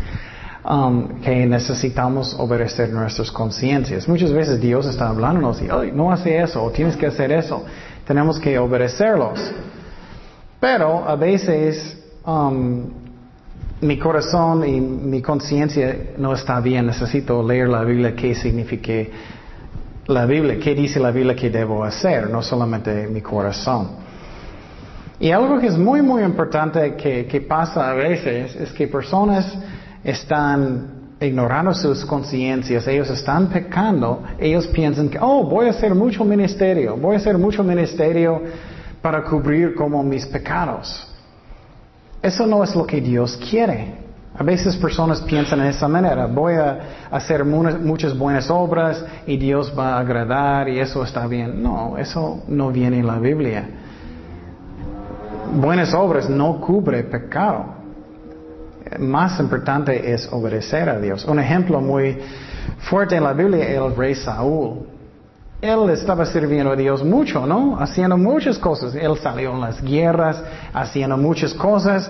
Um, 0.69 1.21
que 1.21 1.47
necesitamos 1.47 2.35
obedecer 2.41 2.91
nuestras 2.93 3.31
conciencias. 3.31 4.09
Muchas 4.09 4.33
veces 4.33 4.61
Dios 4.61 4.85
está 4.87 5.09
hablándonos 5.11 5.63
y, 5.63 5.69
no 5.93 6.11
hace 6.11 6.41
eso, 6.43 6.61
o 6.61 6.73
tienes 6.73 6.97
que 6.97 7.07
hacer 7.07 7.31
eso. 7.31 7.65
Tenemos 8.05 8.41
que 8.41 8.59
obedecerlos. 8.59 9.39
Pero 10.61 11.07
a 11.07 11.17
veces 11.17 12.03
um, 12.25 12.85
mi 13.81 13.99
corazón 13.99 14.67
y 14.67 14.81
mi 14.81 15.21
conciencia 15.21 15.97
no 16.17 16.33
está 16.33 16.61
bien. 16.61 16.87
Necesito 16.87 17.43
leer 17.43 17.69
la 17.69 17.85
Biblia, 17.85 18.15
qué 18.15 18.35
significa 18.35 19.11
la 20.07 20.25
Biblia, 20.25 20.59
qué 20.59 20.75
dice 20.75 21.01
la 21.01 21.11
Biblia 21.11 21.35
que 21.35 21.51
debo 21.51 21.85
hacer, 21.85 22.31
no 22.31 22.43
solamente 22.43 23.07
mi 23.09 23.21
corazón. 23.21 24.05
Y 25.19 25.31
algo 25.31 25.59
que 25.59 25.69
es 25.69 25.79
muy, 25.79 26.03
muy 26.03 26.23
importante 26.23 26.95
que, 26.95 27.27
que 27.27 27.41
pasa 27.41 27.91
a 27.91 27.95
veces 27.95 28.55
es 28.55 28.73
que 28.73 28.87
personas 28.87 29.59
están 30.05 30.97
ignorando 31.21 31.73
sus 31.73 32.05
conciencias, 32.05 32.87
ellos 32.87 33.09
están 33.09 33.49
pecando, 33.49 34.23
ellos 34.39 34.67
piensan 34.67 35.09
que, 35.09 35.19
oh, 35.19 35.45
voy 35.45 35.67
a 35.67 35.71
hacer 35.71 35.95
mucho 35.95 36.25
ministerio, 36.25 36.97
voy 36.97 37.15
a 37.15 37.19
hacer 37.19 37.39
mucho 37.39 37.65
ministerio 37.65 38.43
para 39.07 39.23
cubrir 39.23 39.77
como 39.77 40.03
mis 40.03 40.27
pecados. 40.27 41.07
Eso 42.21 42.45
no 42.45 42.65
es 42.65 42.75
lo 42.75 42.85
que 42.85 43.01
Dios 43.01 43.37
quiere. 43.49 43.95
A 44.37 44.43
veces 44.43 44.75
personas 44.75 45.21
piensan 45.21 45.61
de 45.61 45.69
esa 45.69 45.87
manera, 45.87 46.27
voy 46.27 46.55
a 46.55 47.07
hacer 47.13 47.45
muchas 47.45 48.19
buenas 48.19 48.51
obras 48.51 49.05
y 49.25 49.37
Dios 49.37 49.73
va 49.79 49.95
a 49.95 50.01
agradar 50.01 50.69
y 50.69 50.81
eso 50.81 51.05
está 51.05 51.25
bien. 51.29 51.63
No, 51.63 51.97
eso 51.97 52.43
no 52.49 52.73
viene 52.73 52.99
en 52.99 53.07
la 53.07 53.21
Biblia. 53.21 53.65
Buenas 55.55 55.95
obras 55.95 56.29
no 56.29 56.61
cubre 56.61 57.05
pecado 57.05 57.77
más 58.99 59.41
importante 59.41 60.13
es 60.13 60.29
obedecer 60.33 60.89
a 60.89 60.99
Dios. 61.01 61.25
Un 61.25 61.41
ejemplo 61.41 61.81
muy 61.81 62.19
fuerte 62.79 63.17
en 63.17 63.25
la 63.25 63.33
Biblia, 63.33 63.69
el 63.69 63.95
rey 63.95 64.15
Saúl. 64.15 64.96
Él 65.67 65.91
estaba 65.91 66.25
sirviendo 66.25 66.71
a 66.71 66.77
Dios 66.77 67.05
mucho, 67.05 67.45
¿no? 67.45 67.77
Haciendo 67.79 68.17
muchas 68.17 68.57
cosas. 68.57 68.95
Él 68.95 69.17
salió 69.21 69.51
en 69.53 69.61
las 69.61 69.83
guerras, 69.83 70.41
haciendo 70.73 71.17
muchas 71.17 71.53
cosas, 71.53 72.09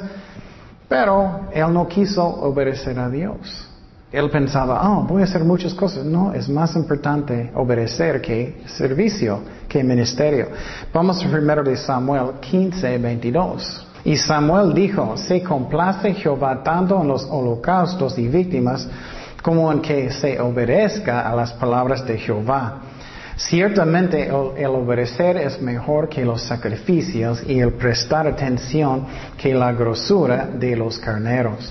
pero 0.88 1.48
él 1.52 1.72
no 1.72 1.88
quiso 1.88 2.22
obedecer 2.22 2.98
a 2.98 3.08
Dios. 3.08 3.66
Él 4.12 4.30
pensaba, 4.30 4.88
oh, 4.88 5.02
voy 5.04 5.22
a 5.22 5.24
hacer 5.24 5.42
muchas 5.42 5.72
cosas. 5.72 6.04
No, 6.04 6.34
es 6.34 6.48
más 6.48 6.76
importante 6.76 7.50
obedecer 7.54 8.20
que 8.20 8.62
servicio, 8.66 9.40
que 9.68 9.82
ministerio. 9.82 10.48
Vamos 10.92 11.24
a 11.24 11.28
primero 11.28 11.64
de 11.64 11.76
Samuel 11.76 12.34
15, 12.40 12.98
22. 12.98 13.86
Y 14.04 14.16
Samuel 14.16 14.74
dijo, 14.74 15.16
se 15.16 15.42
complace 15.42 16.12
Jehová 16.14 16.62
tanto 16.62 17.00
en 17.00 17.08
los 17.08 17.24
holocaustos 17.24 18.18
y 18.18 18.28
víctimas 18.28 18.86
como 19.42 19.72
en 19.72 19.80
que 19.80 20.10
se 20.10 20.40
obedezca 20.40 21.28
a 21.28 21.34
las 21.34 21.52
palabras 21.54 22.06
de 22.06 22.18
Jehová. 22.18 22.80
Ciertamente 23.36 24.28
el, 24.28 24.66
obedecer 24.66 25.36
es 25.36 25.60
mejor 25.60 26.08
que 26.08 26.24
los 26.24 26.42
sacrificios 26.42 27.42
y 27.46 27.60
el 27.60 27.74
prestar 27.74 28.26
atención 28.26 29.06
que 29.36 29.52
la 29.52 29.72
grosura 29.72 30.46
de 30.46 30.74
los 30.74 30.98
carneros. 30.98 31.70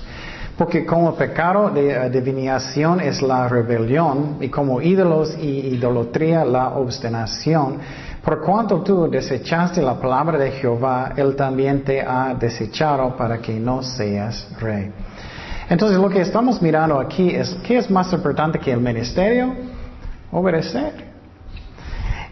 Porque 0.56 0.86
como 0.86 1.16
pecado 1.16 1.68
de 1.70 1.94
adivinación 1.94 3.00
es 3.00 3.20
la 3.20 3.48
rebelión 3.48 4.36
y 4.40 4.48
como 4.48 4.80
ídolos 4.80 5.36
y 5.38 5.74
idolatría 5.74 6.44
la 6.44 6.68
obstinación, 6.68 7.78
por 8.24 8.40
cuanto 8.42 8.80
tú 8.82 9.10
desechaste 9.10 9.82
la 9.82 10.00
palabra 10.00 10.38
de 10.38 10.52
Jehová, 10.52 11.14
Él 11.16 11.34
también 11.34 11.82
te 11.82 12.00
ha 12.00 12.32
desechado 12.34 13.16
para 13.16 13.38
que 13.38 13.58
no 13.58 13.82
seas 13.82 14.48
rey. 14.60 14.92
Entonces 15.68 15.98
lo 15.98 16.08
que 16.08 16.20
estamos 16.20 16.62
mirando 16.62 17.00
aquí 17.00 17.28
es, 17.30 17.56
¿qué 17.66 17.78
es 17.78 17.90
más 17.90 18.12
importante 18.12 18.60
que 18.60 18.70
el 18.70 18.80
ministerio? 18.80 19.52
Obedecer. 20.30 21.05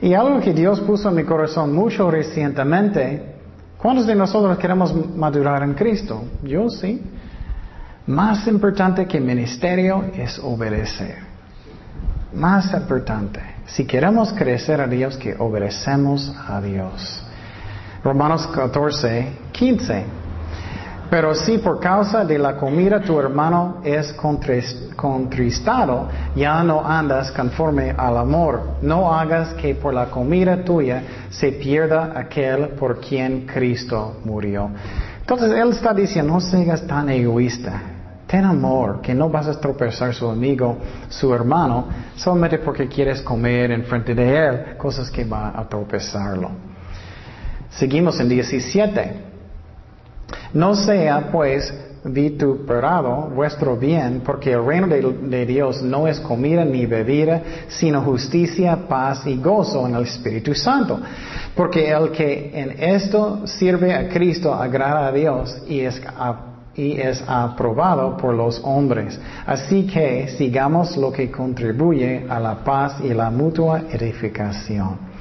Y 0.05 0.13
algo 0.13 0.39
que 0.39 0.53
Dios 0.53 0.81
puso 0.81 1.09
en 1.09 1.15
mi 1.15 1.25
corazón 1.25 1.75
mucho 1.75 2.11
recientemente, 2.11 3.37
¿cuántos 3.79 4.07
de 4.07 4.15
nosotros 4.15 4.59
queremos 4.59 4.95
madurar 5.17 5.63
en 5.63 5.73
Cristo? 5.73 6.25
Yo 6.43 6.69
sí. 6.69 7.01
Más 8.07 8.47
importante 8.47 9.07
que 9.07 9.19
ministerio 9.19 10.05
es 10.15 10.39
obedecer. 10.41 11.17
Más 12.35 12.75
importante. 12.75 13.41
Si 13.65 13.87
queremos 13.87 14.31
crecer 14.35 14.83
a 14.83 14.87
Dios, 14.87 15.17
que 15.17 15.37
obedecemos 15.39 16.37
a 16.49 16.61
Dios. 16.61 17.23
Romanos 18.05 18.47
14, 18.49 19.29
15. 19.53 20.05
Pero 21.15 21.33
si 21.33 21.59
por 21.59 21.79
causa 21.79 22.25
de 22.25 22.37
la 22.37 22.57
comida 22.57 22.99
tu 23.01 23.21
hermano 23.21 23.81
es 23.85 24.13
contristado, 24.97 26.09
ya 26.35 26.65
no 26.65 26.85
andas 26.85 27.31
conforme 27.31 27.95
al 27.97 28.17
amor. 28.17 28.79
No 28.83 29.15
hagas 29.15 29.55
que 29.55 29.77
por 29.77 29.95
la 29.95 30.07
comida 30.07 30.65
tuya 30.65 31.05
se 31.31 31.53
pierda 31.53 32.15
aquel 32.17 32.71
por 32.71 32.99
quien 32.99 33.47
Cristo 33.47 34.17
murió. 34.25 34.69
Entonces 35.21 35.53
Él 35.53 35.69
está 35.71 35.95
diciendo, 35.95 36.33
no 36.33 36.41
seas 36.41 36.85
tan 36.85 37.09
egoísta. 37.09 37.81
Ten 38.27 38.45
amor, 38.45 39.01
que 39.01 39.15
no 39.15 39.31
vas 39.31 39.47
a 39.47 39.61
tropezar 39.61 40.13
su 40.15 40.29
amigo, 40.29 40.79
su 41.09 41.33
hermano, 41.33 41.87
solamente 42.17 42.59
porque 42.59 42.89
quieres 42.89 43.23
comer 43.23 43.71
en 43.71 43.85
frente 43.85 44.17
de 44.17 44.37
él 44.37 44.77
cosas 44.77 45.13
que 45.13 45.23
van 45.23 45.53
a 45.55 45.69
tropezarlo. 45.69 46.51
Seguimos 47.71 48.19
en 48.19 48.29
17. 48.29 49.34
No 50.55 50.75
sea 50.75 51.29
pues 51.31 51.73
vituperado 52.05 53.31
vuestro 53.35 53.77
bien, 53.77 54.23
porque 54.25 54.53
el 54.53 54.65
reino 54.65 54.87
de, 54.87 55.47
Dios 55.47 55.83
no 55.83 56.07
es 56.07 56.21
comida 56.21 56.65
ni 56.65 56.87
bebida, 56.87 57.43
sino 57.69 58.03
justicia, 58.03 58.77
paz 58.89 59.27
y 59.27 59.37
gozo 59.37 59.87
en 59.87 59.95
el 59.95 60.03
Espíritu 60.03 60.55
Santo. 60.55 61.01
Porque 61.55 61.91
el 61.91 62.11
que 62.11 62.51
en 62.55 62.83
esto 62.83 63.47
sirve 63.47 63.95
a 63.95 64.09
Cristo 64.09 64.53
agrada 64.53 65.09
a 65.09 65.13
Dios 65.13 65.63
y 65.67 65.81
es 65.81 66.01
y 66.77 67.01
es 67.01 67.23
aprobado 67.27 68.17
por 68.17 68.35
los 68.35 68.61
hombres. 68.65 69.19
Así 69.47 69.87
que 69.87 70.29
sigamos 70.37 70.97
lo 70.97 71.13
que 71.13 71.31
contribuye 71.31 72.27
a 72.29 72.41
la 72.41 72.65
paz 72.65 72.97
y 73.03 73.15
la 73.15 73.31
mutua 73.31 73.85
edificación. 73.91 75.14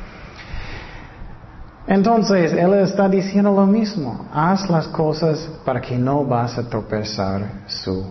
Entonces, 1.88 2.54
Él 2.54 2.74
está 2.76 3.10
diciendo 3.10 3.52
lo 3.52 3.66
mismo. 3.66 4.28
Haz 4.34 4.70
las 4.70 4.88
cosas 4.88 5.50
para 5.66 5.82
que 5.82 5.98
no 5.98 6.24
vas 6.24 6.58
a 6.58 6.68
tropezar 6.70 7.64
su 7.68 8.06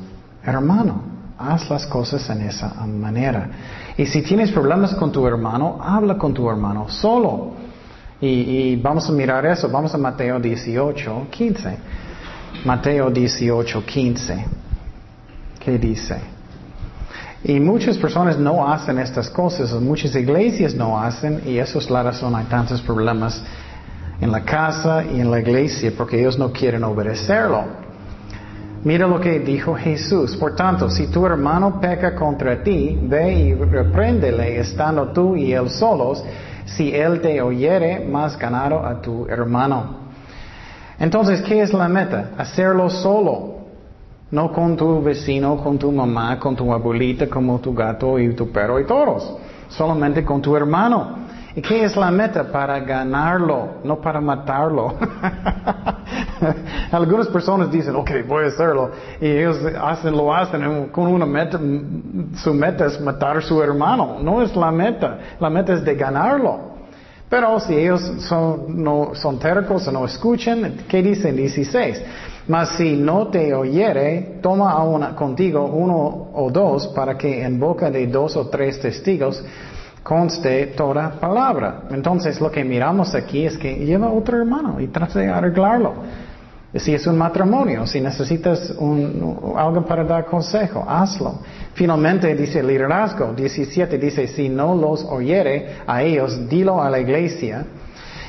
hermano. 0.44 1.02
Haz 1.38 1.68
las 1.70 1.86
cosas 1.86 2.28
en 2.30 2.42
esa 2.42 2.74
manera. 2.84 3.48
Y 3.96 4.06
si 4.06 4.22
tienes 4.22 4.52
problemas 4.52 4.94
con 4.94 5.10
tu 5.10 5.26
hermano, 5.26 5.78
habla 5.82 6.18
con 6.18 6.34
tu 6.34 6.48
hermano 6.48 6.88
solo. 6.88 7.52
Y, 8.20 8.28
y 8.28 8.76
vamos 8.76 9.08
a 9.08 9.12
mirar 9.12 9.44
eso. 9.46 9.68
Vamos 9.68 9.94
a 9.94 9.98
Mateo 9.98 10.38
18, 10.38 11.26
15. 11.30 11.78
Mateo 12.64 13.10
18, 13.10 13.84
15. 13.84 14.44
¿Qué 15.58 15.78
dice? 15.78 16.31
Y 17.44 17.58
muchas 17.58 17.98
personas 17.98 18.38
no 18.38 18.66
hacen 18.68 18.98
estas 18.98 19.28
cosas, 19.28 19.72
muchas 19.80 20.14
iglesias 20.14 20.74
no 20.74 21.00
hacen, 21.00 21.42
y 21.44 21.58
eso 21.58 21.80
es 21.80 21.90
la 21.90 22.02
razón, 22.02 22.34
hay 22.36 22.44
tantos 22.44 22.80
problemas 22.82 23.42
en 24.20 24.30
la 24.30 24.44
casa 24.44 25.04
y 25.04 25.20
en 25.20 25.30
la 25.30 25.40
iglesia, 25.40 25.92
porque 25.96 26.20
ellos 26.20 26.38
no 26.38 26.52
quieren 26.52 26.84
obedecerlo. 26.84 27.64
Mira 28.84 29.06
lo 29.06 29.20
que 29.20 29.38
dijo 29.38 29.74
Jesús. 29.74 30.36
Por 30.36 30.56
tanto, 30.56 30.90
si 30.90 31.06
tu 31.06 31.24
hermano 31.24 31.80
peca 31.80 32.16
contra 32.16 32.62
ti, 32.62 32.98
ve 33.02 33.32
y 33.32 33.54
repréndele 33.54 34.58
estando 34.58 35.08
tú 35.08 35.36
y 35.36 35.52
él 35.52 35.70
solos. 35.70 36.22
Si 36.64 36.94
él 36.94 37.20
te 37.20 37.40
oyere, 37.40 38.04
más 38.08 38.36
ganado 38.36 38.84
a 38.84 39.00
tu 39.00 39.26
hermano. 39.26 39.98
Entonces, 40.98 41.42
¿qué 41.42 41.62
es 41.62 41.72
la 41.72 41.88
meta? 41.88 42.30
Hacerlo 42.38 42.90
solo. 42.90 43.51
No 44.32 44.50
con 44.50 44.78
tu 44.78 45.02
vecino, 45.02 45.58
con 45.58 45.78
tu 45.78 45.92
mamá, 45.92 46.38
con 46.38 46.56
tu 46.56 46.72
abuelita, 46.72 47.28
como 47.28 47.60
tu 47.60 47.74
gato 47.74 48.18
y 48.18 48.34
tu 48.34 48.50
perro 48.50 48.80
y 48.80 48.86
todos. 48.86 49.36
solamente 49.68 50.24
con 50.24 50.40
tu 50.40 50.56
hermano. 50.56 51.22
¿Y 51.54 51.60
qué 51.60 51.84
es 51.84 51.94
la 51.96 52.10
meta? 52.10 52.50
Para 52.50 52.80
ganarlo, 52.80 53.82
no 53.84 54.00
para 54.00 54.22
matarlo. 54.22 54.94
Algunas 56.92 57.28
personas 57.28 57.70
dicen, 57.70 57.94
ok, 57.94 58.10
voy 58.26 58.44
a 58.44 58.48
hacerlo. 58.48 58.90
Y 59.20 59.26
ellos 59.26 59.58
hacen, 59.78 60.16
lo 60.16 60.34
hacen 60.34 60.88
con 60.88 61.08
una 61.08 61.26
meta. 61.26 61.60
Su 62.36 62.54
meta 62.54 62.86
es 62.86 62.98
matar 63.02 63.36
a 63.36 63.40
su 63.42 63.62
hermano. 63.62 64.16
No 64.22 64.40
es 64.40 64.56
la 64.56 64.70
meta. 64.70 65.18
La 65.40 65.50
meta 65.50 65.74
es 65.74 65.84
de 65.84 65.94
ganarlo. 65.94 66.72
Pero 67.28 67.60
si 67.60 67.74
ellos 67.74 68.00
son, 68.20 68.82
no, 68.82 69.10
son 69.14 69.38
tercos 69.38 69.86
o 69.88 69.92
no 69.92 70.06
escuchan, 70.06 70.84
¿qué 70.88 71.02
dicen 71.02 71.36
16? 71.36 72.02
Mas 72.48 72.70
si 72.70 72.96
no 72.96 73.28
te 73.28 73.54
oyere, 73.54 74.38
toma 74.42 74.82
una, 74.82 75.14
contigo 75.14 75.64
uno 75.64 76.30
o 76.34 76.50
dos 76.50 76.88
para 76.88 77.16
que 77.16 77.42
en 77.42 77.60
boca 77.60 77.90
de 77.90 78.06
dos 78.08 78.36
o 78.36 78.48
tres 78.48 78.80
testigos 78.80 79.42
conste 80.02 80.66
toda 80.68 81.20
palabra. 81.20 81.84
Entonces 81.90 82.40
lo 82.40 82.50
que 82.50 82.64
miramos 82.64 83.14
aquí 83.14 83.46
es 83.46 83.56
que 83.56 83.74
lleva 83.76 84.10
otro 84.10 84.38
hermano 84.38 84.80
y 84.80 84.88
trata 84.88 85.20
de 85.20 85.28
arreglarlo. 85.28 85.94
Si 86.74 86.94
es 86.94 87.06
un 87.06 87.18
matrimonio, 87.18 87.86
si 87.86 88.00
necesitas 88.00 88.74
algo 89.56 89.84
para 89.86 90.04
dar 90.04 90.24
consejo, 90.24 90.84
hazlo. 90.88 91.40
Finalmente 91.74 92.34
dice 92.34 92.60
el 92.60 92.66
liderazgo, 92.66 93.34
17 93.34 93.98
dice, 93.98 94.26
si 94.26 94.48
no 94.48 94.74
los 94.74 95.04
oyere 95.04 95.76
a 95.86 96.02
ellos, 96.02 96.48
dilo 96.48 96.82
a 96.82 96.88
la 96.88 96.98
iglesia. 96.98 97.66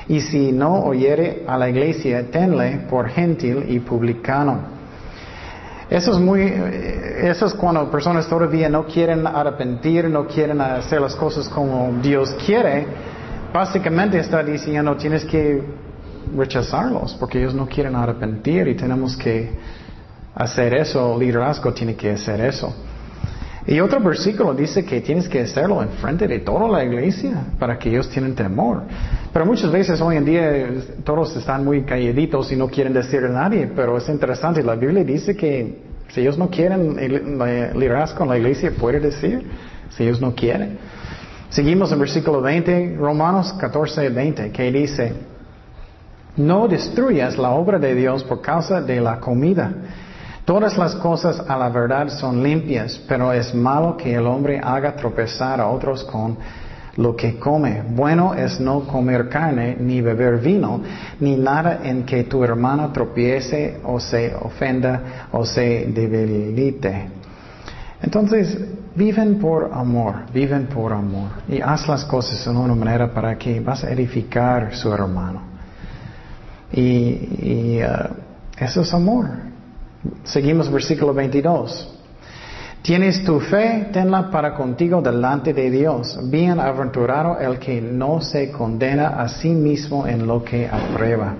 Y 0.07 0.21
si 0.21 0.51
no 0.51 0.83
oyere 0.83 1.43
a 1.47 1.57
la 1.57 1.69
iglesia, 1.69 2.29
tenle 2.29 2.85
por 2.89 3.09
gentil 3.09 3.65
y 3.67 3.79
publicano. 3.79 4.73
Eso 5.89 6.11
es 6.13 6.19
muy, 6.19 6.41
eso 6.41 7.45
es 7.45 7.53
cuando 7.53 7.89
personas 7.91 8.27
todavía 8.27 8.67
no 8.67 8.85
quieren 8.85 9.27
arrepentir, 9.27 10.09
no 10.09 10.25
quieren 10.25 10.59
hacer 10.59 10.99
las 10.99 11.15
cosas 11.15 11.47
como 11.47 11.99
Dios 12.01 12.35
quiere. 12.45 12.85
Básicamente 13.53 14.17
está 14.17 14.43
diciendo 14.43 14.95
tienes 14.95 15.23
que 15.23 15.63
rechazarlos 16.35 17.15
porque 17.19 17.39
ellos 17.39 17.53
no 17.53 17.67
quieren 17.67 17.95
arrepentir 17.95 18.67
y 18.67 18.75
tenemos 18.75 19.15
que 19.15 19.51
hacer 20.33 20.73
eso. 20.73 21.13
El 21.13 21.19
liderazgo 21.19 21.73
tiene 21.73 21.95
que 21.95 22.11
hacer 22.11 22.41
eso. 22.41 22.73
Y 23.65 23.79
otro 23.79 24.01
versículo 24.01 24.53
dice 24.53 24.83
que 24.83 24.99
tienes 24.99 25.29
que 25.29 25.41
hacerlo 25.41 25.81
en 25.81 25.89
frente 25.89 26.27
de 26.27 26.39
toda 26.39 26.67
la 26.67 26.83
iglesia 26.83 27.45
para 27.57 27.79
que 27.79 27.89
ellos 27.89 28.09
tienen 28.09 28.35
temor. 28.35 28.83
Pero 29.31 29.45
muchas 29.45 29.71
veces 29.71 30.01
hoy 30.01 30.17
en 30.17 30.25
día 30.25 30.69
todos 31.05 31.35
están 31.37 31.63
muy 31.63 31.83
calladitos 31.83 32.51
y 32.51 32.57
no 32.57 32.67
quieren 32.67 32.93
decir 32.93 33.23
a 33.23 33.29
nadie, 33.29 33.71
pero 33.73 33.97
es 33.97 34.09
interesante, 34.09 34.61
la 34.63 34.75
Biblia 34.75 35.03
dice 35.05 35.35
que 35.35 35.81
si 36.09 36.21
ellos 36.21 36.37
no 36.37 36.49
quieren 36.49 36.95
liderazgo 37.79 38.23
en 38.23 38.29
la 38.29 38.37
iglesia, 38.37 38.71
puede 38.77 38.99
decir, 38.99 39.49
si 39.89 40.03
ellos 40.03 40.19
no 40.19 40.35
quieren. 40.35 40.77
Seguimos 41.49 41.91
en 41.91 41.99
versículo 41.99 42.41
20, 42.41 42.97
Romanos 42.99 43.53
14, 43.53 44.09
20, 44.09 44.51
que 44.51 44.71
dice, 44.71 45.13
no 46.35 46.67
destruyas 46.67 47.37
la 47.37 47.51
obra 47.51 47.79
de 47.79 47.95
Dios 47.95 48.23
por 48.25 48.41
causa 48.41 48.81
de 48.81 48.99
la 48.99 49.19
comida 49.19 49.71
Todas 50.45 50.77
las 50.77 50.95
cosas 50.95 51.41
a 51.47 51.57
la 51.57 51.69
verdad 51.69 52.09
son 52.09 52.43
limpias, 52.43 53.01
pero 53.07 53.31
es 53.31 53.55
malo 53.55 53.95
que 53.95 54.13
el 54.13 54.27
hombre 54.27 54.59
haga 54.61 54.95
tropezar 54.95 55.61
a 55.61 55.67
otros 55.67 56.03
con 56.03 56.37
lo 56.97 57.15
que 57.15 57.39
come. 57.39 57.81
Bueno 57.89 58.33
es 58.33 58.59
no 58.59 58.81
comer 58.81 59.29
carne, 59.29 59.77
ni 59.79 60.01
beber 60.01 60.39
vino, 60.39 60.81
ni 61.19 61.37
nada 61.37 61.79
en 61.83 62.03
que 62.03 62.25
tu 62.25 62.43
hermano 62.43 62.91
tropiece 62.91 63.79
o 63.85 63.99
se 63.99 64.35
ofenda 64.35 65.27
o 65.31 65.45
se 65.45 65.85
debilite. 65.87 67.07
Entonces, 68.01 68.57
viven 68.95 69.39
por 69.39 69.71
amor, 69.73 70.25
viven 70.33 70.67
por 70.67 70.91
amor. 70.91 71.29
Y 71.47 71.61
haz 71.61 71.87
las 71.87 72.03
cosas 72.03 72.45
en 72.45 72.57
una 72.57 72.75
manera 72.75 73.11
para 73.13 73.37
que 73.37 73.61
vas 73.61 73.83
a 73.85 73.91
edificar 73.91 74.75
su 74.75 74.91
hermano. 74.93 75.41
Y, 76.73 77.79
uh, 77.81 78.13
eso 78.57 78.81
es 78.81 78.93
amor. 78.93 79.52
Seguimos 80.23 80.71
versículo 80.71 81.13
22. 81.13 81.99
Tienes 82.81 83.23
tu 83.23 83.39
fe, 83.39 83.89
tenla 83.93 84.29
para 84.29 84.53
contigo 84.53 85.01
delante 85.01 85.53
de 85.53 85.71
Dios. 85.71 86.19
Bienaventurado 86.29 87.39
el 87.39 87.57
que 87.57 87.81
no 87.81 88.19
se 88.19 88.51
condena 88.51 89.21
a 89.21 89.29
sí 89.29 89.49
mismo 89.49 90.05
en 90.05 90.27
lo 90.27 90.43
que 90.43 90.67
aprueba. 90.67 91.33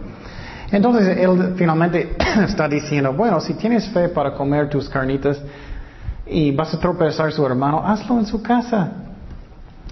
Entonces 0.72 1.18
él 1.18 1.53
finalmente 1.57 2.16
está 2.47 2.70
diciendo, 2.70 3.11
bueno, 3.11 3.41
si 3.41 3.55
tienes 3.55 3.89
fe 3.89 4.07
para 4.07 4.34
comer 4.34 4.70
tus 4.70 4.88
carnitas 4.88 5.38
y 6.26 6.51
vas 6.51 6.74
a 6.74 6.80
tropezar 6.80 7.28
a 7.28 7.32
su 7.32 7.45
hermano, 7.45 7.86
hazlo 7.86 8.18
en 8.20 8.26
su 8.26 8.41
casa. 8.41 8.91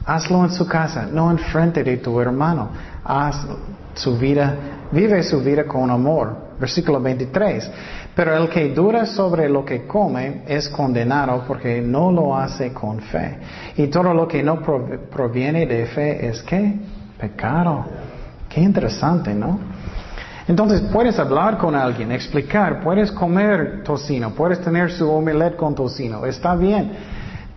Hazlo 0.05 0.45
en 0.45 0.51
su 0.51 0.65
casa, 0.65 1.07
no 1.11 1.29
en 1.29 1.37
frente 1.37 1.83
de 1.83 1.97
tu 1.97 2.19
hermano. 2.19 2.69
Haz 3.03 3.45
su 3.93 4.17
vida, 4.17 4.55
vive 4.91 5.21
su 5.21 5.41
vida 5.41 5.65
con 5.65 5.91
amor. 5.91 6.51
Versículo 6.59 7.01
23. 7.01 7.71
Pero 8.15 8.35
el 8.35 8.49
que 8.49 8.69
dura 8.69 9.05
sobre 9.05 9.47
lo 9.47 9.63
que 9.63 9.87
come 9.87 10.41
es 10.45 10.67
condenado 10.69 11.43
porque 11.47 11.81
no 11.81 12.11
lo 12.11 12.35
hace 12.35 12.73
con 12.73 12.99
fe. 12.99 13.37
Y 13.77 13.87
todo 13.87 14.13
lo 14.13 14.27
que 14.27 14.43
no 14.43 14.61
proviene 14.61 15.65
de 15.65 15.85
fe 15.85 16.27
es 16.27 16.41
qué? 16.43 16.73
Pecado. 17.17 17.85
Qué 18.49 18.59
interesante, 18.59 19.33
¿no? 19.33 19.59
Entonces 20.47 20.81
puedes 20.91 21.17
hablar 21.19 21.57
con 21.57 21.75
alguien, 21.75 22.11
explicar, 22.11 22.81
puedes 22.81 23.11
comer 23.11 23.83
tocino, 23.83 24.31
puedes 24.31 24.59
tener 24.59 24.91
su 24.91 25.09
omelette 25.09 25.55
con 25.55 25.73
tocino, 25.73 26.25
está 26.25 26.55
bien. 26.55 26.91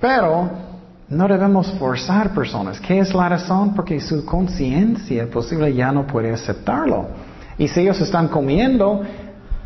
Pero 0.01 0.51
no 1.09 1.27
debemos 1.27 1.73
forzar 1.73 2.31
personas. 2.31 2.79
¿Qué 2.79 3.01
es 3.01 3.13
la 3.13 3.29
razón? 3.29 3.75
Porque 3.75 3.99
su 4.01 4.25
conciencia 4.25 5.29
posible 5.29 5.75
ya 5.75 5.91
no 5.91 6.07
puede 6.07 6.33
aceptarlo. 6.33 7.09
Y 7.59 7.69
si 7.69 7.81
ellos 7.81 8.01
están 8.01 8.29
comiendo, 8.29 9.03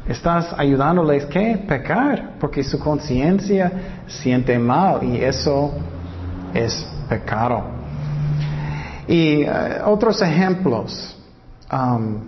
Estás 0.09 0.55
ayudándoles 0.57 1.27
que 1.27 1.63
pecar, 1.69 2.37
porque 2.41 2.65
su 2.65 2.79
conciencia 2.79 3.71
siente 4.07 4.59
mal 4.59 5.03
y 5.05 5.23
eso 5.23 5.75
es 6.55 6.89
pecado. 7.09 7.63
Y 9.07 9.43
eh, 9.43 9.81
otros 9.85 10.23
ejemplos. 10.23 11.15
Um, 11.71 12.21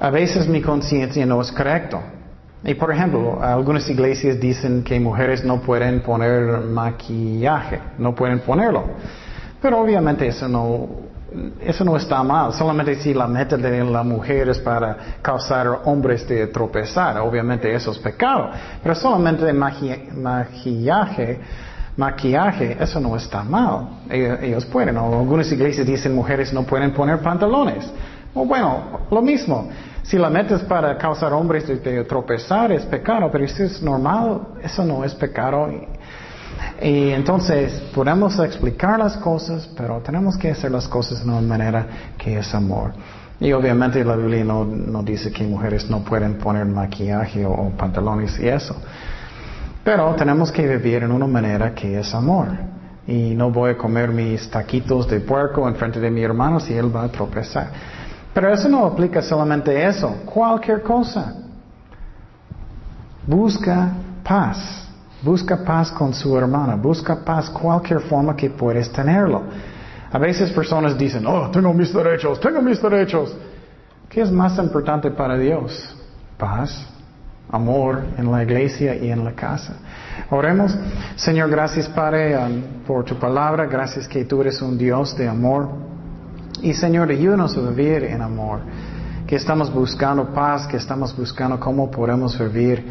a 0.00 0.10
veces 0.10 0.48
mi 0.48 0.60
conciencia 0.60 1.24
no 1.24 1.40
es 1.40 1.52
correcto. 1.52 2.00
Y 2.64 2.74
por 2.74 2.92
ejemplo, 2.92 3.40
algunas 3.40 3.88
iglesias 3.88 4.40
dicen 4.40 4.82
que 4.82 4.98
mujeres 4.98 5.44
no 5.44 5.60
pueden 5.60 6.00
poner 6.00 6.60
maquillaje, 6.62 7.78
no 7.98 8.14
pueden 8.16 8.40
ponerlo. 8.40 8.84
Pero 9.62 9.80
obviamente 9.80 10.26
eso 10.26 10.48
no 10.48 10.88
eso 11.60 11.84
no 11.84 11.96
está 11.96 12.22
mal, 12.22 12.52
solamente 12.52 12.94
si 12.96 13.14
la 13.14 13.26
meta 13.26 13.56
de 13.56 13.84
la 13.84 14.02
mujer 14.02 14.48
es 14.48 14.58
para 14.58 14.96
causar 15.22 15.82
hombres 15.84 16.26
de 16.28 16.48
tropezar, 16.48 17.18
obviamente 17.18 17.72
eso 17.72 17.92
es 17.92 17.98
pecado, 17.98 18.50
pero 18.82 18.94
solamente 18.94 19.52
maquillaje, 19.52 21.40
maquillaje, 21.96 22.76
eso 22.80 23.00
no 23.00 23.16
está 23.16 23.44
mal, 23.44 24.00
ellos, 24.10 24.64
pueden, 24.66 24.96
o 24.96 25.20
algunas 25.20 25.50
iglesias 25.52 25.86
dicen 25.86 26.14
mujeres 26.14 26.52
no 26.52 26.64
pueden 26.64 26.92
poner 26.92 27.20
pantalones, 27.20 27.90
bueno, 28.34 29.00
lo 29.10 29.22
mismo, 29.22 29.68
si 30.02 30.18
la 30.18 30.30
meta 30.30 30.56
es 30.56 30.62
para 30.62 30.96
causar 30.98 31.32
hombres 31.32 31.68
de 31.68 32.04
tropezar 32.04 32.72
es 32.72 32.84
pecado, 32.84 33.28
pero 33.30 33.46
si 33.46 33.62
es 33.62 33.80
normal, 33.82 34.40
eso 34.62 34.84
no 34.84 35.04
es 35.04 35.14
pecado. 35.14 35.68
Y 36.82 37.10
entonces 37.10 37.80
podemos 37.94 38.38
explicar 38.38 38.98
las 38.98 39.16
cosas, 39.16 39.68
pero 39.76 40.00
tenemos 40.00 40.36
que 40.36 40.50
hacer 40.50 40.70
las 40.70 40.88
cosas 40.88 41.24
de 41.24 41.30
una 41.30 41.40
manera 41.40 41.86
que 42.16 42.38
es 42.38 42.54
amor. 42.54 42.92
Y 43.40 43.52
obviamente 43.52 44.04
la 44.04 44.16
Biblia 44.16 44.44
no, 44.44 45.02
dice 45.02 45.32
que 45.32 45.44
mujeres 45.44 45.88
no 45.88 46.00
pueden 46.04 46.36
poner 46.36 46.66
maquillaje 46.66 47.44
o, 47.46 47.70
pantalones 47.76 48.38
y 48.38 48.48
eso. 48.48 48.76
Pero 49.82 50.14
tenemos 50.14 50.52
que 50.52 50.66
vivir 50.66 51.02
en 51.02 51.10
una 51.10 51.26
manera 51.26 51.74
que 51.74 51.98
es 51.98 52.14
amor. 52.14 52.48
Y 53.06 53.34
no 53.34 53.50
voy 53.50 53.70
a 53.70 53.78
comer 53.78 54.10
mis 54.10 54.48
taquitos 54.50 55.08
de 55.08 55.20
puerco 55.20 55.66
en 55.66 55.74
frente 55.74 55.98
de 55.98 56.10
mi 56.10 56.22
hermano 56.22 56.60
si 56.60 56.74
él 56.74 56.94
va 56.94 57.04
a 57.04 57.08
tropezar. 57.08 57.70
Pero 58.34 58.52
eso 58.52 58.68
no 58.68 58.84
aplica 58.84 59.22
solamente 59.22 59.86
eso, 59.86 60.16
cualquier 60.26 60.82
cosa. 60.82 61.34
Busca 63.26 63.90
paz. 64.22 64.89
Busca 65.22 65.58
paz 65.64 65.92
con 65.92 66.14
su 66.14 66.36
hermana, 66.36 66.76
busca 66.76 67.22
paz 67.22 67.50
cualquier 67.50 68.00
forma 68.00 68.34
que 68.34 68.48
puedes 68.50 68.90
tenerlo. 68.90 69.42
A 70.10 70.18
veces 70.18 70.50
personas 70.50 70.96
dicen, 70.96 71.26
oh, 71.26 71.50
tengo 71.50 71.72
mis 71.74 71.92
derechos, 71.92 72.40
tengo 72.40 72.62
mis 72.62 72.80
derechos. 72.80 73.36
¿Qué 74.08 74.22
es 74.22 74.30
más 74.30 74.58
importante 74.58 75.10
para 75.10 75.36
Dios? 75.36 75.94
Paz, 76.38 76.86
amor 77.50 78.02
en 78.16 78.32
la 78.32 78.42
iglesia 78.42 78.96
y 78.96 79.10
en 79.10 79.24
la 79.24 79.32
casa. 79.32 79.74
Oremos. 80.30 80.74
Señor, 81.16 81.50
gracias 81.50 81.86
Padre 81.88 82.36
um, 82.36 82.62
por 82.86 83.04
tu 83.04 83.16
palabra, 83.16 83.66
gracias 83.66 84.08
que 84.08 84.24
tú 84.24 84.40
eres 84.40 84.60
un 84.62 84.78
Dios 84.78 85.16
de 85.16 85.28
amor. 85.28 85.68
Y 86.62 86.72
Señor, 86.72 87.10
ayúdanos 87.10 87.56
a 87.56 87.60
vivir 87.60 88.04
en 88.04 88.22
amor, 88.22 88.60
que 89.26 89.36
estamos 89.36 89.72
buscando 89.72 90.32
paz, 90.32 90.66
que 90.66 90.78
estamos 90.78 91.16
buscando 91.16 91.60
cómo 91.60 91.90
podemos 91.90 92.38
vivir 92.38 92.84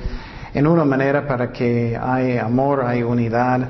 en 0.54 0.68
una 0.68 0.86
manera 0.86 1.28
para 1.28 1.52
que 1.52 1.98
haya 2.02 2.46
amor, 2.46 2.84
hay 2.86 3.04
unidad 3.04 3.70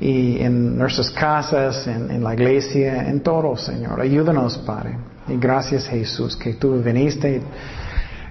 y 0.00 0.40
en 0.40 0.76
nuestras 0.76 1.10
casas, 1.10 1.86
en, 1.86 2.22
la 2.22 2.34
iglesia, 2.34 3.08
en 3.08 3.20
todo, 3.20 3.56
Señor. 3.56 4.00
Ayúdanos, 4.00 4.58
Padre. 4.58 4.96
Y 5.28 5.36
gracias, 5.36 5.86
Jesús, 5.86 6.36
que 6.36 6.54
tú 6.54 6.82
viniste 6.82 7.40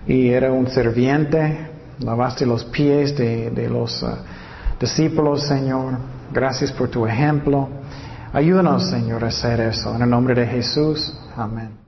y 0.05 0.29
era 0.29 0.51
un 0.51 0.67
serviente, 0.67 1.69
lavaste 1.99 2.45
los 2.45 2.65
pies 2.65 3.15
de, 3.17 3.67
los 3.69 4.03
uh, 4.03 4.17
discípulos, 4.79 5.47
Señor. 5.47 5.97
Gracias 6.31 6.71
por 6.71 6.89
tu 6.89 7.05
ejemplo. 7.07 7.69
Ayúdanos, 8.33 8.89
Señor, 8.89 9.23
a 9.23 9.27
hacer 9.27 9.61
eso. 9.61 9.95
En 9.95 10.01
el 10.01 10.09
nombre 10.09 10.35
de 10.35 10.47
Jesús. 10.47 11.13
Amén. 11.35 11.82